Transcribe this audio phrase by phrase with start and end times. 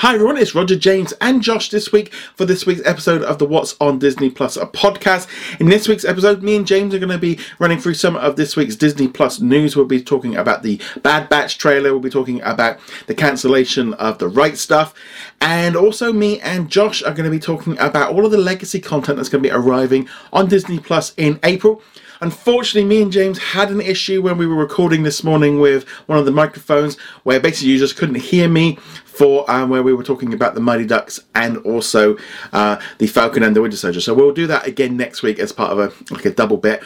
[0.00, 3.44] Hi everyone, it's Roger James and Josh this week for this week's episode of the
[3.44, 5.28] What's on Disney Plus a podcast.
[5.60, 8.36] In this week's episode, me and James are going to be running through some of
[8.36, 9.76] this week's Disney Plus news.
[9.76, 12.78] We'll be talking about the Bad Batch trailer, we'll be talking about
[13.08, 14.94] the cancellation of the right stuff,
[15.42, 18.80] and also me and Josh are going to be talking about all of the legacy
[18.80, 21.82] content that's going to be arriving on Disney Plus in April.
[22.22, 26.18] Unfortunately, me and James had an issue when we were recording this morning with one
[26.18, 28.76] of the microphones where basically you just couldn't hear me
[29.06, 32.18] for um, where we were talking about the Mighty Ducks and also
[32.52, 34.02] uh, the Falcon and the Winter Soldier.
[34.02, 36.82] So we'll do that again next week as part of a like a double bit.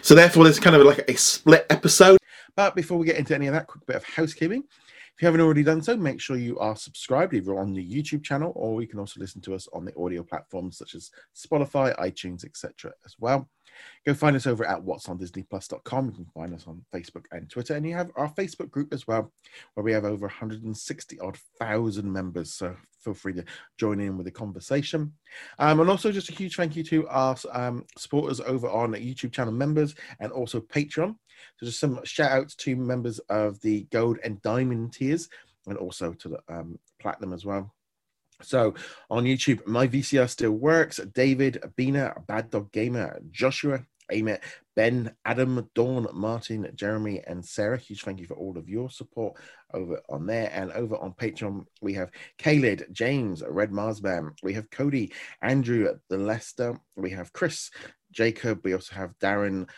[0.00, 2.16] So therefore, there's kind of like a split episode.
[2.56, 4.64] But before we get into any of that, quick bit of housekeeping.
[5.18, 8.24] If you haven't already done so, make sure you are subscribed either on the YouTube
[8.24, 11.94] channel or you can also listen to us on the audio platforms such as Spotify,
[11.98, 12.92] iTunes, etc.
[13.04, 13.48] as well.
[14.06, 16.06] Go find us over at what'sondisneyplus.com.
[16.06, 17.74] You can find us on Facebook and Twitter.
[17.74, 19.32] And you have our Facebook group as well,
[19.74, 22.54] where we have over 160 odd thousand members.
[22.54, 23.44] So feel free to
[23.78, 25.12] join in with the conversation.
[25.58, 29.32] Um, and also just a huge thank you to our um, supporters over on YouTube
[29.32, 31.14] channel members and also Patreon.
[31.56, 35.28] So just some shout outs to members of the gold and diamond tiers
[35.66, 37.72] and also to the um, platinum as well.
[38.42, 38.74] So
[39.10, 40.98] on YouTube, my VCR still works.
[41.14, 44.40] David, Bina, Bad Dog Gamer, Joshua, Amit,
[44.76, 47.78] Ben, Adam, Dawn, Martin, Jeremy, and Sarah.
[47.78, 49.34] Huge thank you for all of your support
[49.74, 50.50] over on there.
[50.52, 56.18] And over on Patreon, we have Kaled, James, Red Marsbam, we have Cody, Andrew, the
[56.18, 57.70] Lester, we have Chris,
[58.12, 59.68] Jacob, we also have Darren,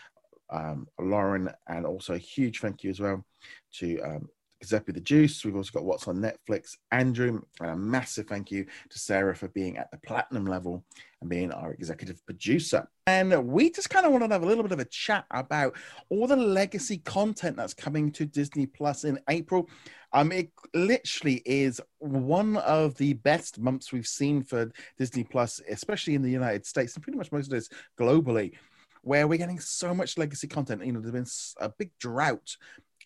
[0.50, 3.24] um, Lauren, and also a huge thank you as well
[3.74, 4.28] to um,
[4.61, 5.44] Giuseppe the Juice.
[5.44, 9.48] We've also got What's on Netflix, Andrew, and a massive thank you to Sarah for
[9.48, 10.84] being at the platinum level
[11.20, 12.89] and being our executive producer.
[13.06, 15.77] And we just kind of want to have a little bit of a chat about
[16.08, 19.69] all the legacy content that's coming to Disney Plus in April.
[20.12, 26.14] Um, it literally is one of the best months we've seen for Disney Plus, especially
[26.14, 28.52] in the United States and pretty much most of this globally
[29.02, 30.85] where we're getting so much legacy content.
[30.85, 32.56] You know, there's been a big drought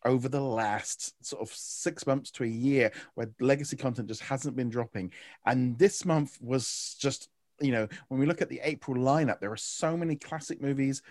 [0.05, 4.57] over the last sort of six months to a year where legacy content just hasn't
[4.57, 5.13] been dropping.
[5.47, 7.29] And this month was just,
[7.61, 11.03] you know, when we look at the April lineup, there are so many classic movies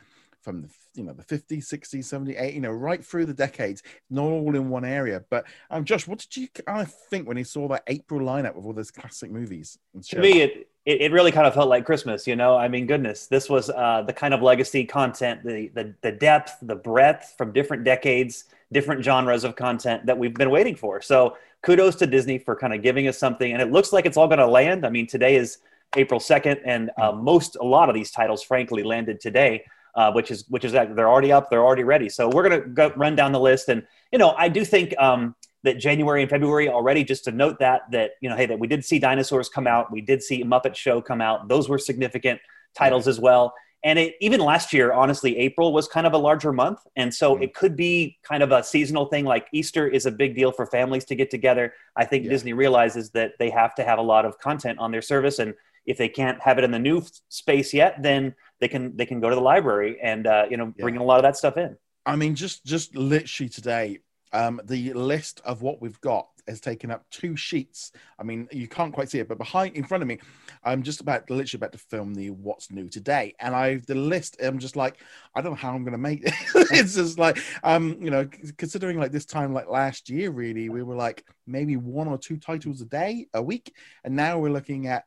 [0.44, 3.81] from the you know the 50s 60s 70s 80s you know right through the decades
[4.09, 5.24] not all in one area.
[5.30, 8.56] But um josh what did you kind of think when you saw that april lineup
[8.56, 9.80] with all those classic movies
[10.10, 12.58] to me it, it, it really kind of felt like christmas you know?
[12.58, 16.58] I mean goodness this was uh the kind of legacy content the the, the depth
[16.62, 21.01] the breadth from different decades different genres of content that we've been waiting for.
[21.01, 24.17] So kudos to Disney for kind of giving us something, and it looks like it's
[24.17, 24.85] all going to land.
[24.85, 25.59] I mean, today is
[25.95, 29.63] April second, and uh, most a lot of these titles, frankly, landed today.
[29.95, 32.09] Uh, which is which is that they're already up, they're already ready.
[32.09, 35.35] So we're gonna go run down the list, and you know I do think um,
[35.62, 37.03] that January and February already.
[37.03, 39.91] Just to note that that you know hey that we did see dinosaurs come out,
[39.91, 41.47] we did see Muppet Show come out.
[41.47, 42.41] Those were significant
[42.73, 46.51] titles as well and it, even last year honestly april was kind of a larger
[46.51, 47.44] month and so mm-hmm.
[47.44, 50.66] it could be kind of a seasonal thing like easter is a big deal for
[50.66, 52.29] families to get together i think yeah.
[52.29, 55.53] disney realizes that they have to have a lot of content on their service and
[55.85, 59.19] if they can't have it in the new space yet then they can they can
[59.19, 60.83] go to the library and uh, you know yeah.
[60.83, 64.00] bring a lot of that stuff in i mean just just literally today
[64.33, 67.92] um, the list of what we've got has taken up two sheets.
[68.20, 70.20] I mean, you can't quite see it, but behind, in front of me,
[70.64, 74.38] I'm just about literally about to film the what's new today, and I the list.
[74.42, 74.98] I'm just like,
[75.36, 76.34] I don't know how I'm going to make it.
[76.72, 78.28] it's just like, um, you know,
[78.58, 82.38] considering like this time like last year, really, we were like maybe one or two
[82.38, 83.74] titles a day, a week,
[84.04, 85.06] and now we're looking at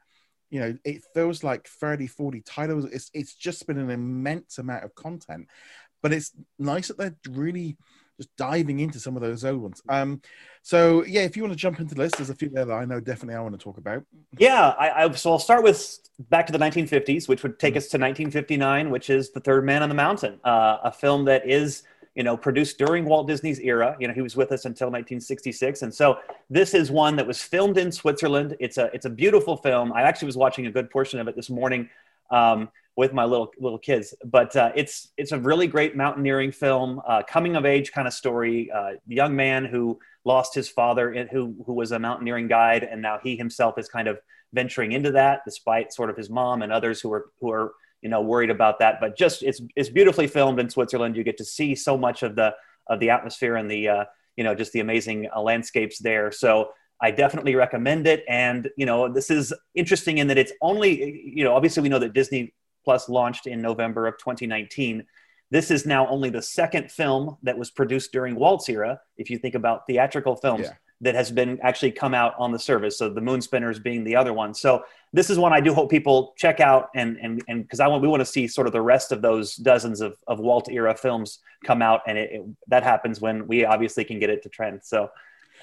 [0.51, 4.85] you know it feels like 30 40 titles it's it's just been an immense amount
[4.85, 5.49] of content
[6.03, 7.77] but it's nice that they're really
[8.17, 9.83] just diving into some of those old ones.
[9.89, 10.21] Um,
[10.63, 12.73] so yeah, if you want to jump into the list, there's a few there that
[12.73, 14.05] I know definitely I want to talk about.
[14.39, 15.99] Yeah, I, I so I'll start with
[16.31, 17.79] back to the 1950s, which would take mm-hmm.
[17.79, 21.49] us to 1959, which is The Third Man on the Mountain, uh, a film that
[21.49, 21.83] is
[22.15, 23.97] you know produced during Walt Disney's era.
[24.01, 26.19] You know he was with us until 1966, and so
[26.51, 28.57] this is one that was filmed in Switzerland.
[28.59, 29.93] It's a it's a beautiful film.
[29.93, 31.89] I actually was watching a good portion of it this morning.
[32.31, 34.15] Um, with my little little kids.
[34.25, 38.15] But uh, it's it's a really great mountaineering film, uh, coming of age kind of
[38.15, 38.71] story.
[38.71, 43.19] Uh, young man who lost his father, who who was a mountaineering guide, and now
[43.23, 44.19] he himself is kind of
[44.53, 48.09] venturing into that, despite sort of his mom and others who are who are you
[48.09, 48.99] know worried about that.
[49.01, 51.17] But just it's it's beautifully filmed in Switzerland.
[51.17, 52.55] You get to see so much of the
[52.89, 54.05] of the atmosphere and the uh,
[54.37, 56.33] you know just the amazing uh, landscapes there.
[56.33, 56.71] So.
[57.01, 58.25] I definitely recommend it.
[58.29, 61.99] And, you know, this is interesting in that it's only, you know, obviously we know
[61.99, 62.55] that Disney
[62.85, 65.05] Plus launched in November of 2019.
[65.51, 69.01] This is now only the second film that was produced during Walt's era.
[69.17, 70.73] If you think about theatrical films, yeah.
[71.03, 72.97] that has been actually come out on the service.
[72.97, 74.55] So the Moon Spinners being the other one.
[74.55, 77.87] So this is one I do hope people check out and and and because I
[77.89, 80.69] want we want to see sort of the rest of those dozens of, of Walt
[80.71, 84.43] era films come out, and it, it, that happens when we obviously can get it
[84.45, 84.81] to trend.
[84.85, 85.11] So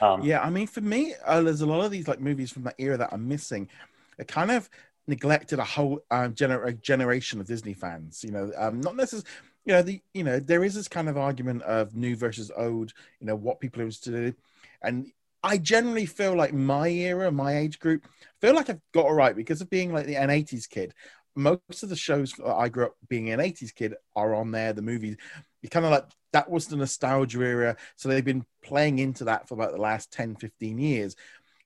[0.01, 2.63] um, yeah, I mean for me, uh, there's a lot of these like movies from
[2.63, 3.69] that era that I'm missing.
[4.17, 4.69] It kind of
[5.07, 8.23] neglected a whole uh, gener- generation of Disney fans.
[8.23, 9.27] You know, um, not necessarily
[9.65, 12.93] you know the you know there is this kind of argument of new versus old
[13.19, 14.33] you know what people used to do
[14.81, 15.11] and
[15.41, 18.07] i generally feel like my era my age group
[18.41, 20.93] feel like i've got it right because of being like the an 80s kid
[21.35, 24.81] most of the shows i grew up being an 80s kid are on there the
[24.81, 25.17] movies.
[25.61, 29.47] You kind of like that was the nostalgia era so they've been playing into that
[29.47, 31.15] for about the last 10 15 years.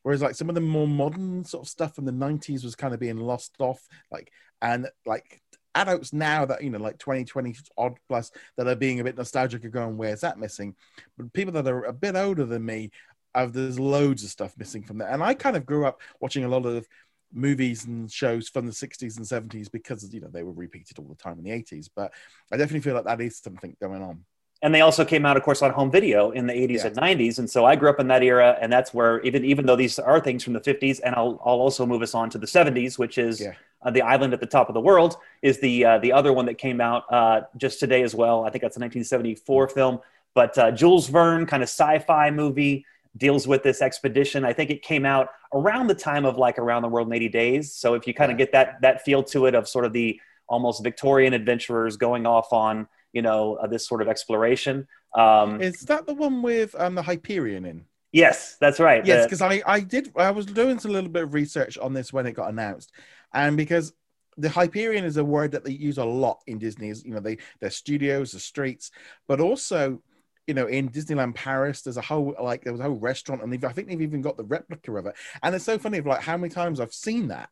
[0.03, 2.93] Whereas like some of the more modern sort of stuff from the 90s was kind
[2.93, 3.81] of being lost off
[4.11, 4.31] like
[4.61, 5.41] and like
[5.75, 9.63] adults now that you know like 2020 odd plus that are being a bit nostalgic
[9.65, 10.75] are going where's that missing?
[11.17, 12.91] But people that are a bit older than me
[13.35, 16.43] have there's loads of stuff missing from there and i kind of grew up watching
[16.43, 16.87] a lot of
[17.33, 21.05] movies and shows from the 60s and 70s because you know they were repeated all
[21.05, 22.13] the time in the 80s but
[22.51, 24.23] i definitely feel like that is something going on
[24.61, 26.87] and they also came out, of course, on home video in the 80s yeah.
[26.87, 27.39] and 90s.
[27.39, 29.99] And so I grew up in that era, and that's where even even though these
[29.99, 32.97] are things from the 50s, and I'll I'll also move us on to the 70s,
[32.97, 33.53] which is yeah.
[33.83, 36.45] uh, the island at the top of the world, is the uh, the other one
[36.47, 38.45] that came out uh, just today as well.
[38.45, 39.99] I think that's a 1974 film,
[40.33, 42.85] but uh, Jules Verne kind of sci-fi movie
[43.17, 44.45] deals with this expedition.
[44.45, 47.29] I think it came out around the time of like Around the World in 80
[47.29, 47.73] Days.
[47.73, 50.19] So if you kind of get that that feel to it of sort of the
[50.47, 54.87] almost Victorian adventurers going off on you know uh, this sort of exploration.
[55.15, 57.85] Um, Is that the one with um, the Hyperion in?
[58.11, 59.05] Yes, that's right.
[59.05, 62.13] Yes, because I I did I was doing a little bit of research on this
[62.13, 62.91] when it got announced,
[63.33, 63.93] and because
[64.37, 67.37] the Hyperion is a word that they use a lot in Disney's, you know, they
[67.59, 68.91] their studios, the streets,
[69.27, 70.01] but also,
[70.47, 73.65] you know, in Disneyland Paris, there's a whole like there was a whole restaurant, and
[73.65, 75.15] I think they've even got the replica of it.
[75.43, 77.49] And it's so funny, of like how many times I've seen that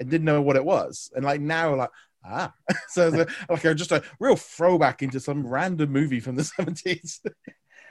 [0.00, 1.90] and didn't know what it was, and like now, like
[2.24, 2.52] ah,
[2.88, 7.20] so like a, just a real throwback into some random movie from the 70s.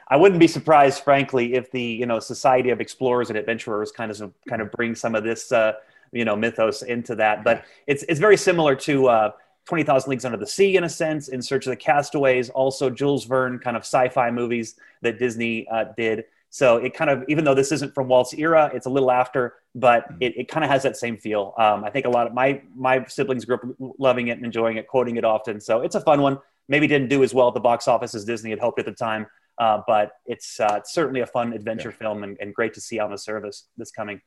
[0.09, 4.09] I wouldn't be surprised, frankly, if the you know Society of Explorers and Adventurers kind
[4.09, 5.73] of kind of bring some of this uh,
[6.11, 7.43] you know mythos into that.
[7.43, 9.31] But it's it's very similar to uh,
[9.67, 12.89] Twenty Thousand Leagues Under the Sea in a sense, In Search of the Castaways, also
[12.89, 16.25] Jules Verne kind of sci-fi movies that Disney uh, did.
[16.49, 19.55] So it kind of, even though this isn't from Walt's era, it's a little after,
[19.75, 20.17] but mm.
[20.21, 21.53] it, it kind of has that same feel.
[21.57, 23.63] Um, I think a lot of my my siblings grew up
[23.99, 25.59] loving it and enjoying it, quoting it often.
[25.59, 26.39] So it's a fun one.
[26.69, 28.91] Maybe didn't do as well at the box office as Disney had hoped at the
[28.91, 29.27] time,
[29.57, 31.97] uh, but it's, uh, certainly a fun adventure yeah.
[31.97, 34.19] film and, and, great to see on the service this coming.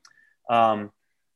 [0.49, 0.91] Um,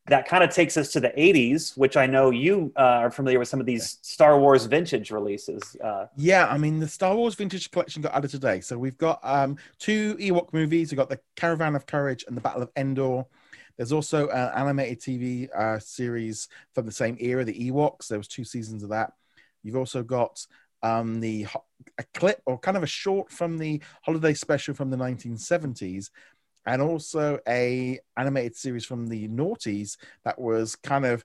[0.07, 3.39] that kind of takes us to the 80s, which I know you uh, are familiar
[3.39, 5.77] with some of these Star Wars vintage releases.
[5.83, 8.61] Uh, yeah, I mean, the Star Wars vintage collection got added today.
[8.61, 10.91] So we've got um, two Ewok movies.
[10.93, 13.25] We've got the Caravan of Courage and the Battle of Endor.
[13.79, 18.09] There's also an animated TV uh, series from the same era, the Ewoks.
[18.09, 19.15] There was two seasons of that.
[19.63, 20.47] You've also got
[20.83, 21.47] um, the
[21.99, 26.11] a clip or kind of a short from the holiday special from the 1970s
[26.67, 31.25] and also a animated series from the noughties that was kind of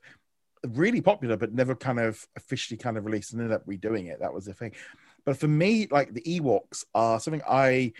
[0.67, 4.19] really popular but never kind of officially kind of released and ended up redoing it.
[4.19, 4.73] That was the thing.
[5.25, 7.93] But for me like the ewoks are something i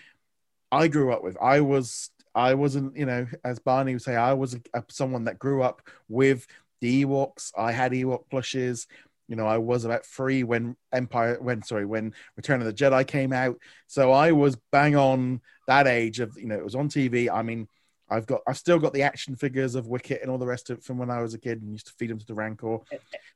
[0.70, 1.36] i grew up with.
[1.40, 5.24] I was i wasn't you know as barney would say i was a, a, someone
[5.24, 6.46] that grew up with
[6.80, 7.52] the ewoks.
[7.56, 8.86] I had ewok plushes
[9.30, 13.06] you know, I was about three when Empire, when sorry, when Return of the Jedi
[13.06, 13.56] came out.
[13.86, 17.30] So I was bang on that age of, you know, it was on TV.
[17.32, 17.68] I mean,
[18.10, 20.78] I've got, I've still got the action figures of Wicket and all the rest of
[20.78, 22.78] it from when I was a kid and used to feed them to the Rancor.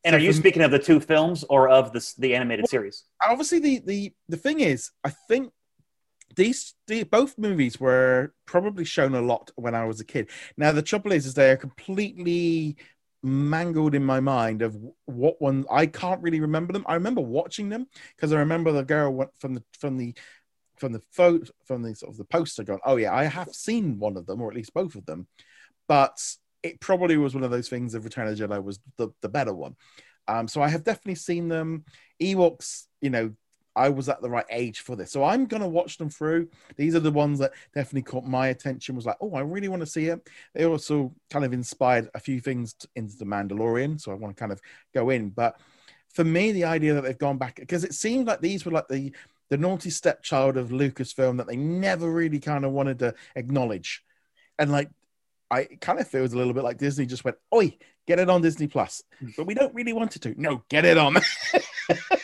[0.05, 2.71] And so are you speaking of the two films or of the the animated well,
[2.71, 3.05] series?
[3.23, 5.53] Obviously, the the the thing is, I think
[6.35, 10.29] these the, both movies were probably shown a lot when I was a kid.
[10.57, 12.77] Now the trouble is, is they are completely
[13.25, 14.77] mangled in my mind of
[15.07, 16.85] what one I can't really remember them.
[16.87, 20.15] I remember watching them because I remember the girl went from the from the
[20.77, 23.99] from the photo from the sort of the poster going, oh yeah, I have seen
[23.99, 25.27] one of them or at least both of them,
[25.89, 26.19] but
[26.63, 29.29] it probably was one of those things of Return of the Jedi was the, the
[29.29, 29.77] better one.
[30.27, 31.85] Um, so I have definitely seen them.
[32.21, 33.33] Ewoks, you know,
[33.77, 35.11] I was at the right age for this.
[35.11, 36.49] So I'm going to watch them through.
[36.77, 38.95] These are the ones that definitely caught my attention.
[38.95, 40.29] Was like, oh, I really want to see it.
[40.55, 44.01] They also kind of inspired a few things into the Mandalorian.
[44.01, 44.61] So I want to kind of
[44.95, 45.31] go in.
[45.31, 45.59] But
[46.13, 48.89] for me, the idea that they've gone back, because it seemed like these were like
[48.89, 49.13] the,
[49.51, 54.05] the naughty stepchild of Lucasfilm that they never really kind of wanted to acknowledge.
[54.59, 54.91] And like,
[55.51, 57.77] I kind of feels a little bit like Disney just went, oi,
[58.07, 59.03] get it on Disney Plus.
[59.23, 59.35] Mm.
[59.37, 60.41] But we don't really want it to.
[60.41, 61.17] No, get it on.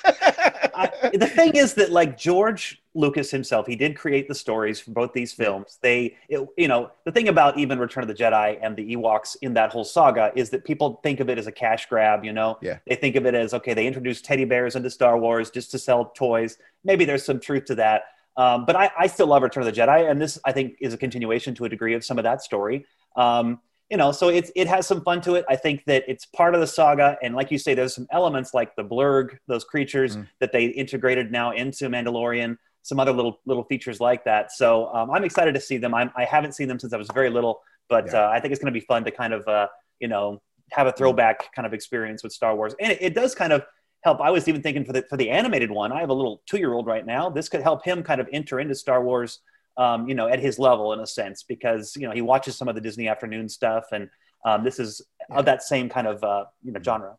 [1.19, 5.13] the thing is that like George Lucas himself, he did create the stories for both
[5.13, 5.79] these films.
[5.81, 9.37] They, it, you know, the thing about even Return of the Jedi and the Ewoks
[9.43, 12.25] in that whole saga is that people think of it as a cash grab.
[12.25, 12.79] You know, Yeah.
[12.87, 15.79] they think of it as okay, they introduced teddy bears into Star Wars just to
[15.79, 16.59] sell toys.
[16.85, 18.03] Maybe there's some truth to that.
[18.37, 20.95] Um, but I, I still love Return of the Jedi, and this I think is
[20.95, 22.87] a continuation to a degree of some of that story.
[23.17, 25.45] Um, you know, so it's it has some fun to it.
[25.49, 28.55] I think that it's part of the saga, and like you say, there's some elements
[28.55, 30.27] like the blurrg, those creatures Mm.
[30.41, 32.57] that they integrated now into Mandalorian.
[32.83, 34.53] Some other little little features like that.
[34.53, 35.93] So um, I'm excited to see them.
[35.95, 38.27] I'm, I haven't seen them since I was very little, but Yeah.
[38.27, 39.67] uh, I think it's going to be fun to kind of uh,
[39.99, 43.35] you know have a throwback kind of experience with Star Wars, and it, it does
[43.35, 43.65] kind of
[44.03, 44.21] help.
[44.21, 45.91] I was even thinking for the for the animated one.
[45.93, 47.29] I have a little two year old right now.
[47.29, 49.41] This could help him kind of enter into Star Wars
[49.81, 52.69] um, you know, at his level in a sense, because you know he watches some
[52.69, 54.11] of the Disney afternoon stuff, and
[54.45, 57.17] um, this is of that same kind of uh, you know genre.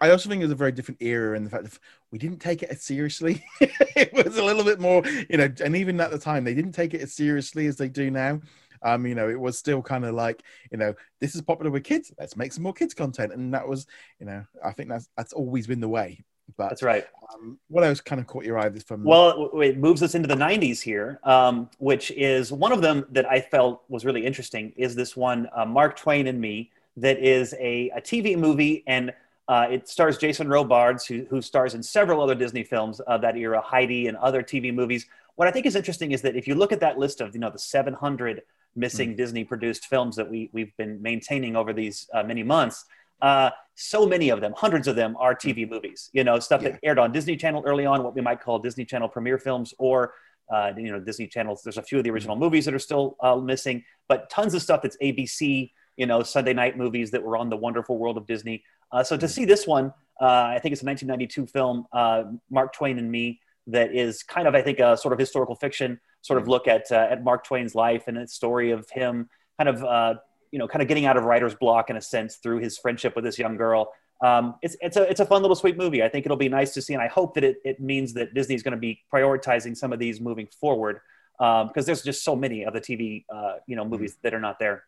[0.00, 1.78] I also think it was a very different era in the fact that
[2.12, 3.44] we didn't take it as seriously.
[3.60, 6.72] it was a little bit more, you know, and even at the time they didn't
[6.72, 8.40] take it as seriously as they do now.
[8.82, 11.84] Um, you know, it was still kind of like, you know, this is popular with
[11.84, 12.12] kids.
[12.18, 13.86] Let's make some more kids content, and that was,
[14.20, 16.24] you know, I think that's that's always been the way.
[16.56, 17.04] But That's right.
[17.34, 19.02] um, what else kind of caught your eye this from?
[19.02, 23.26] Well, it, moves us into the 90s here, um, which is one of them that
[23.26, 24.72] I felt was really interesting.
[24.76, 29.12] Is this one, uh, Mark Twain and Me, that is a, a TV movie, and
[29.48, 33.36] uh, it stars Jason Robards, who, who stars in several other Disney films of that
[33.36, 35.06] era, Heidi, and other TV movies.
[35.36, 37.40] What I think is interesting is that if you look at that list of, you
[37.40, 38.42] know, the 700
[38.76, 42.86] missing Disney-produced films that we we've been maintaining over these uh, many months,
[43.22, 46.10] uh, so many of them, hundreds of them, are TV movies.
[46.12, 48.84] You know, stuff that aired on Disney Channel early on, what we might call Disney
[48.84, 50.14] Channel premiere films, or
[50.52, 51.62] uh, you know, Disney Channels.
[51.62, 54.62] There's a few of the original movies that are still uh, missing, but tons of
[54.62, 55.70] stuff that's ABC.
[55.96, 58.64] You know, Sunday night movies that were on the Wonderful World of Disney.
[58.90, 62.72] Uh, so to see this one, uh, I think it's a 1992 film, uh, Mark
[62.72, 66.40] Twain and Me, that is kind of, I think, a sort of historical fiction sort
[66.40, 69.28] of look at uh, at Mark Twain's life and its story of him
[69.58, 70.14] kind of uh,
[70.54, 73.16] you know kind of getting out of writer's block in a sense through his friendship
[73.16, 73.92] with this young girl.
[74.22, 76.00] Um, it's it's a it's a fun little sweet movie.
[76.00, 78.34] I think it'll be nice to see, and I hope that it, it means that
[78.34, 81.00] Disney's going to be prioritizing some of these moving forward
[81.40, 84.38] um, because there's just so many of the TV uh, you know movies that are
[84.38, 84.84] not there.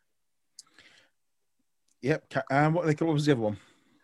[2.01, 2.33] yep.
[2.49, 3.57] Um, what, what was the other one?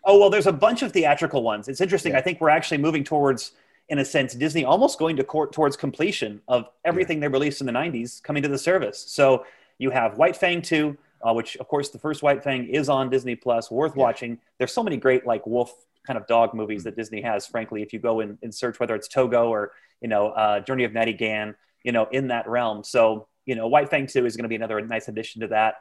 [0.05, 1.69] Oh well, there's a bunch of theatrical ones.
[1.69, 2.15] It's interesting.
[2.15, 2.19] Yeah.
[2.19, 3.53] I think we're actually moving towards,
[3.89, 7.69] in a sense, Disney almost going to court towards completion of everything they released in
[7.69, 9.05] the '90s coming to the service.
[9.07, 9.45] So
[9.83, 13.11] you have White Fang 2, uh, which of course the first White Fang is on
[13.11, 14.03] Disney Plus, worth Yeah.
[14.03, 14.39] watching.
[14.59, 15.73] There's so many great like wolf
[16.07, 17.47] kind of dog movies that Disney has.
[17.47, 20.85] Frankly, if you go in and search whether it's Togo or you know uh, Journey
[20.85, 22.83] of Natty Gann, you know in that realm.
[22.85, 25.77] So you know White Fang 2 is going to be another nice addition to that.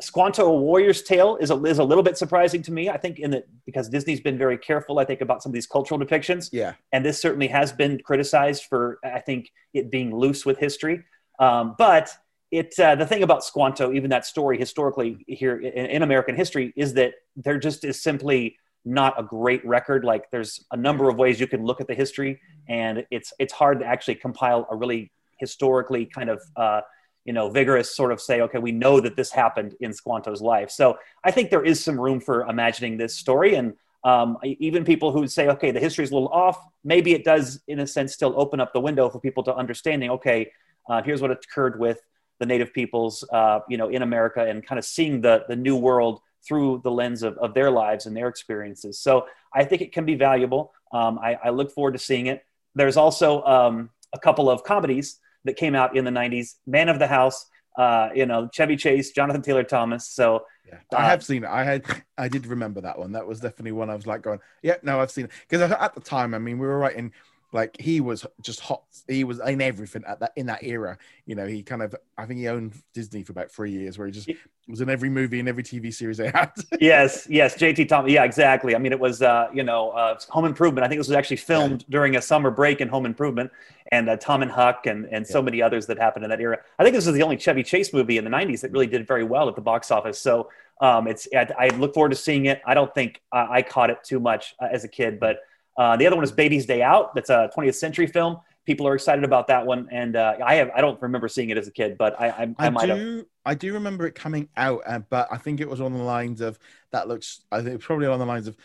[0.00, 2.88] Squanto a Warrior's Tale is a, is a little bit surprising to me.
[2.88, 5.66] I think in that because Disney's been very careful, I think, about some of these
[5.66, 6.48] cultural depictions.
[6.52, 6.72] Yeah.
[6.90, 11.04] And this certainly has been criticized for, I think, it being loose with history.
[11.38, 12.10] Um, but
[12.50, 16.72] it, uh, the thing about Squanto, even that story historically here in, in American history,
[16.76, 20.04] is that there just is simply not a great record.
[20.04, 23.52] Like there's a number of ways you can look at the history, and it's it's
[23.52, 26.80] hard to actually compile a really historically kind of uh,
[27.24, 30.70] you know vigorous sort of say okay we know that this happened in squanto's life
[30.70, 35.12] so i think there is some room for imagining this story and um, even people
[35.12, 38.14] who say okay the history is a little off maybe it does in a sense
[38.14, 40.50] still open up the window for people to understanding okay
[40.88, 42.00] uh, here's what occurred with
[42.40, 45.76] the native peoples uh, you know in america and kind of seeing the the new
[45.76, 48.98] world through the lens of, of their lives and their experiences.
[48.98, 50.72] So i think it can be valuable.
[50.92, 52.44] Um, I, I look forward to seeing it.
[52.74, 56.98] There's also um, a couple of comedies that came out in the 90s man of
[56.98, 57.46] the house
[57.78, 60.04] uh, you know chevy chase jonathan taylor thomas.
[60.08, 61.50] So Yeah, Uh, I have seen it.
[61.50, 61.84] I had,
[62.18, 63.12] I did remember that one.
[63.12, 65.30] That was definitely one I was like going, yeah, no, I've seen it.
[65.48, 67.12] Because at the time, I mean, we were writing
[67.52, 68.82] like he was just hot.
[69.08, 70.98] He was in everything at that in that era.
[71.26, 74.06] You know, he kind of, I think he owned Disney for about three years, where
[74.06, 74.30] he just
[74.68, 76.52] was in every movie and every TV series they had.
[76.80, 78.74] yes yes jt thomas yeah exactly.
[78.74, 81.38] I mean it was uh, you know uh, home improvement i think this was actually
[81.38, 83.50] filmed during a summer break in home improvement
[83.90, 86.58] and uh, tom and huck and, and so many others that happened in that era.
[86.78, 89.06] I think this was the only chevy chase movie in the 90s that really did
[89.06, 90.20] very well at the box office.
[90.20, 92.62] So um, it's I, I look forward to seeing it.
[92.64, 95.40] I don't think uh, i caught it too much uh, as a kid but
[95.80, 98.94] uh, the other one is baby's day out that's a 20th century film people are
[98.94, 101.72] excited about that one and uh, i have i don't remember seeing it as a
[101.72, 104.82] kid but i i, I, I might have do, I do remember it coming out,
[104.86, 106.58] uh, but I think it was on the lines of
[106.92, 107.42] that looks.
[107.50, 108.56] I think it was probably on the lines of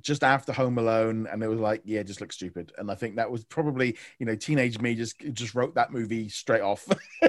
[0.00, 2.72] just after Home Alone, and it was like, yeah, just looks stupid.
[2.76, 6.28] And I think that was probably, you know, teenage me just just wrote that movie
[6.28, 6.86] straight off.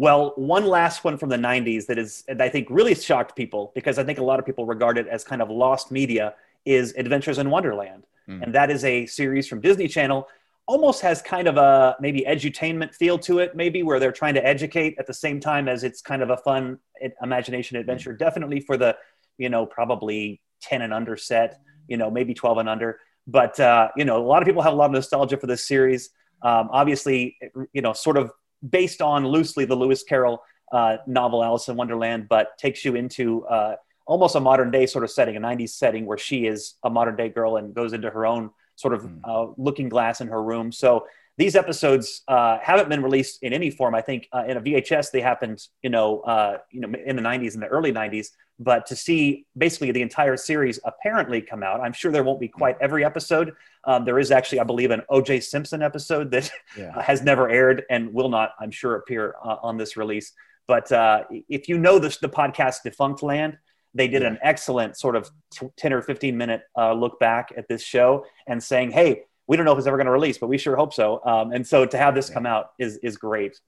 [0.00, 3.72] Well, one last one from the 90s that is, and I think really shocked people
[3.74, 6.36] because I think a lot of people regard it as kind of lost media
[6.68, 8.04] is Adventures in Wonderland.
[8.28, 8.42] mm.
[8.42, 10.28] and that is a series from Disney Channel.
[10.66, 14.46] Almost has kind of a maybe edutainment feel to it, maybe where they're trying to
[14.46, 16.78] educate at the same time as it's kind of a fun
[17.22, 18.12] imagination adventure.
[18.12, 18.18] Mm.
[18.18, 18.96] Definitely for the,
[19.38, 22.98] you know, probably 10 and under set, you know, maybe 12 and under.
[23.26, 25.66] But, uh, you know, a lot of people have a lot of nostalgia for this
[25.66, 26.10] series.
[26.42, 27.36] Um, obviously,
[27.72, 28.30] you know, sort of
[28.68, 33.46] based on loosely the Lewis Carroll uh, novel Alice in Wonderland, but takes you into
[33.46, 33.76] uh,
[34.08, 37.14] almost a modern day sort of setting, a 90s setting where she is a modern
[37.14, 39.18] day girl and goes into her own sort of hmm.
[39.22, 40.72] uh, looking glass in her room.
[40.72, 43.94] So these episodes uh, haven't been released in any form.
[43.94, 47.22] I think uh, in a VHS they happened, you know, uh, you know, in the
[47.22, 48.30] 90s, in the early 90s.
[48.58, 52.48] But to see basically the entire series apparently come out, I'm sure there won't be
[52.48, 53.52] quite every episode.
[53.84, 55.40] Um, there is actually, I believe, an O.J.
[55.40, 57.00] Simpson episode that yeah.
[57.00, 60.32] has never aired and will not, I'm sure, appear uh, on this release.
[60.66, 63.58] But uh, if you know the, the podcast Defunctland,
[63.94, 65.30] they did an excellent sort of
[65.76, 69.64] 10 or 15 minute uh, look back at this show and saying, hey, we don't
[69.64, 71.20] know if it's ever going to release, but we sure hope so.
[71.24, 73.58] Um, and so to have this come out is is great.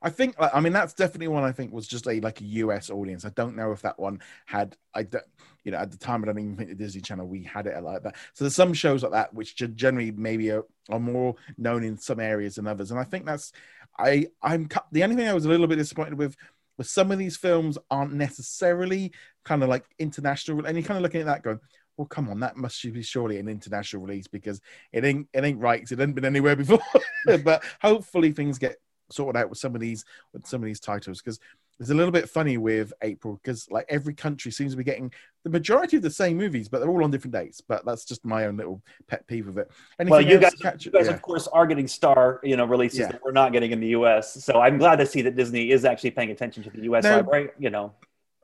[0.00, 2.88] I think, I mean, that's definitely one I think was just a like a US
[2.88, 3.24] audience.
[3.24, 5.24] I don't know if that one had, I, don't
[5.64, 7.82] you know, at the time, I don't even think the Disney Channel we had it
[7.82, 8.16] like that.
[8.34, 12.20] So there's some shows like that which generally maybe are, are more known in some
[12.20, 13.52] areas than others, and I think that's,
[13.98, 16.36] I, I'm the only thing I was a little bit disappointed with
[16.78, 19.12] was some of these films aren't necessarily
[19.44, 21.60] kind of like international, and you're kind of looking at that going,
[21.98, 24.60] well, come on, that must be surely an international release because
[24.92, 25.82] it ain't it ain't right.
[25.82, 26.78] It hasn't been anywhere before.
[27.44, 28.76] but hopefully things get
[29.10, 31.40] sorted out with some of these with some of these titles because
[31.80, 35.12] it's a little bit funny with April because like every country seems to be getting
[35.44, 37.60] the majority of the same movies, but they're all on different dates.
[37.60, 39.70] But that's just my own little pet peeve of it.
[39.98, 41.12] Anything well, you guys, catch, you guys yeah.
[41.12, 43.08] of course, are getting star you know releases yeah.
[43.08, 44.44] that we're not getting in the U.S.
[44.44, 47.04] So I'm glad to see that Disney is actually paying attention to the U.S.
[47.04, 47.50] Now, library.
[47.58, 47.94] You know,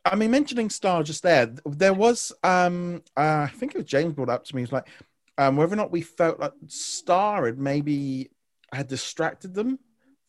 [0.04, 4.12] I mean, mentioning Star just there, there was, um, uh, I think it was James
[4.12, 4.86] brought up to me, he's like,
[5.38, 8.30] um, whether or not we felt like Star had maybe
[8.72, 9.78] had distracted them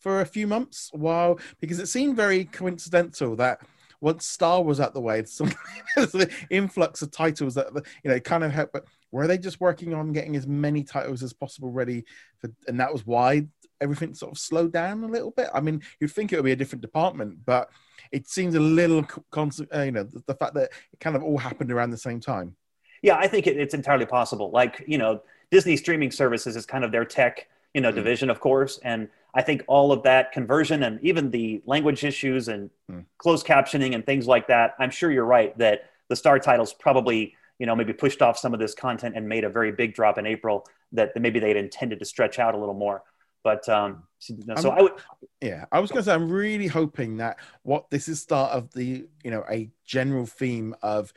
[0.06, 3.60] for a few months while, because it seemed very coincidental that
[4.02, 5.52] once Star was out the way, some
[5.96, 7.70] the influx of titles that,
[8.04, 11.24] you know, kind of helped, but were they just working on getting as many titles
[11.24, 12.06] as possible ready
[12.38, 13.48] for, and that was why
[13.82, 15.50] everything sort of slowed down a little bit?
[15.52, 17.72] I mean, you'd think it would be a different department, but
[18.12, 19.08] it seems a little.
[19.36, 22.20] Uh, you know, the, the, fact that it kind of all happened around the same
[22.20, 22.56] time.
[23.02, 24.52] Yeah, I think it, it's entirely possible.
[24.52, 27.96] Like you know, Disney streaming services is kind of their tech you know mm.
[27.96, 32.48] division, of course, and I think all of that conversion and even the language issues
[32.48, 33.06] and mm.
[33.17, 34.76] closed captioning and things like that.
[34.80, 38.54] I'm sure you're right that the star titles probably you know maybe pushed off some
[38.54, 42.00] of this content and made a very big drop in April that maybe they'd intended
[42.00, 43.04] to stretch out a little more.
[43.43, 44.93] But um, so I would.
[45.41, 48.71] Yeah, I was going to say I'm really hoping that what this is start of
[48.74, 51.13] the you know a general theme of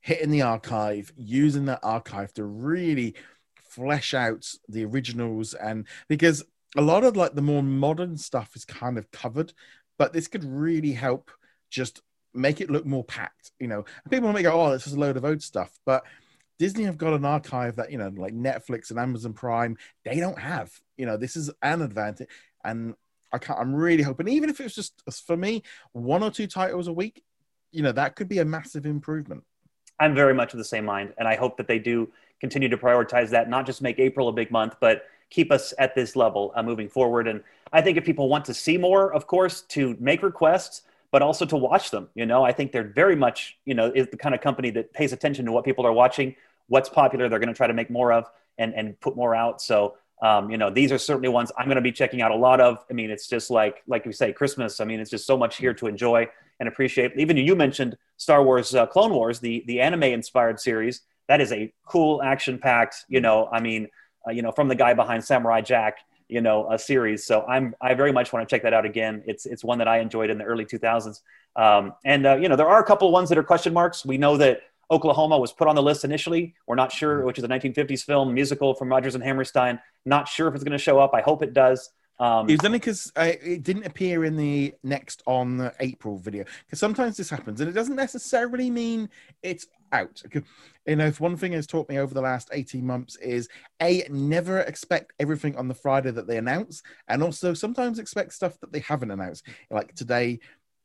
[0.00, 3.14] hitting the archive, using that archive to really
[3.56, 6.44] flesh out the originals, and because
[6.76, 9.52] a lot of like the more modern stuff is kind of covered,
[9.98, 11.30] but this could really help
[11.70, 12.00] just
[12.34, 13.52] make it look more packed.
[13.58, 16.04] You know, people may go, "Oh, this is a load of old stuff," but
[16.58, 20.38] Disney have got an archive that you know, like Netflix and Amazon Prime, they don't
[20.38, 20.72] have.
[20.96, 22.28] You know, this is an advantage,
[22.64, 22.94] and
[23.32, 23.58] I can't.
[23.58, 27.22] I'm really hoping, even if it's just for me, one or two titles a week,
[27.70, 29.44] you know, that could be a massive improvement.
[29.98, 32.76] I'm very much of the same mind, and I hope that they do continue to
[32.76, 36.52] prioritize that, not just make April a big month, but keep us at this level
[36.54, 37.26] uh, moving forward.
[37.26, 37.42] And
[37.72, 41.44] I think if people want to see more, of course, to make requests, but also
[41.46, 42.08] to watch them.
[42.14, 44.92] You know, I think they're very much, you know, is the kind of company that
[44.92, 46.34] pays attention to what people are watching
[46.68, 48.24] what's popular they're going to try to make more of
[48.56, 49.60] and, and put more out.
[49.60, 52.36] So, um, you know, these are certainly ones I'm going to be checking out a
[52.36, 52.84] lot of.
[52.90, 54.80] I mean, it's just like, like you say, Christmas.
[54.80, 56.28] I mean, it's just so much here to enjoy
[56.60, 57.12] and appreciate.
[57.16, 61.02] Even you mentioned Star Wars uh, Clone Wars, the, the anime inspired series.
[61.28, 63.88] That is a cool action packed, you know, I mean,
[64.26, 67.26] uh, you know, from the guy behind Samurai Jack, you know, a series.
[67.26, 69.22] So I'm, I very much want to check that out again.
[69.26, 71.20] It's, it's one that I enjoyed in the early 2000s.
[71.56, 74.04] Um, and, uh, you know, there are a couple ones that are question marks.
[74.04, 76.54] We know that Oklahoma was put on the list initially.
[76.66, 77.26] We're not sure, mm-hmm.
[77.26, 79.80] which is a 1950s film musical from Rodgers and Hammerstein.
[80.04, 81.12] Not sure if it's going to show up.
[81.14, 81.90] I hope it does.
[82.18, 86.44] Um, it was only because uh, it didn't appear in the next on April video.
[86.64, 89.08] Because sometimes this happens, and it doesn't necessarily mean
[89.42, 90.22] it's out.
[90.86, 93.48] You know, if one thing has taught me over the last 18 months is
[93.80, 98.58] a never expect everything on the Friday that they announce, and also sometimes expect stuff
[98.60, 99.46] that they haven't announced.
[99.70, 100.40] Like today,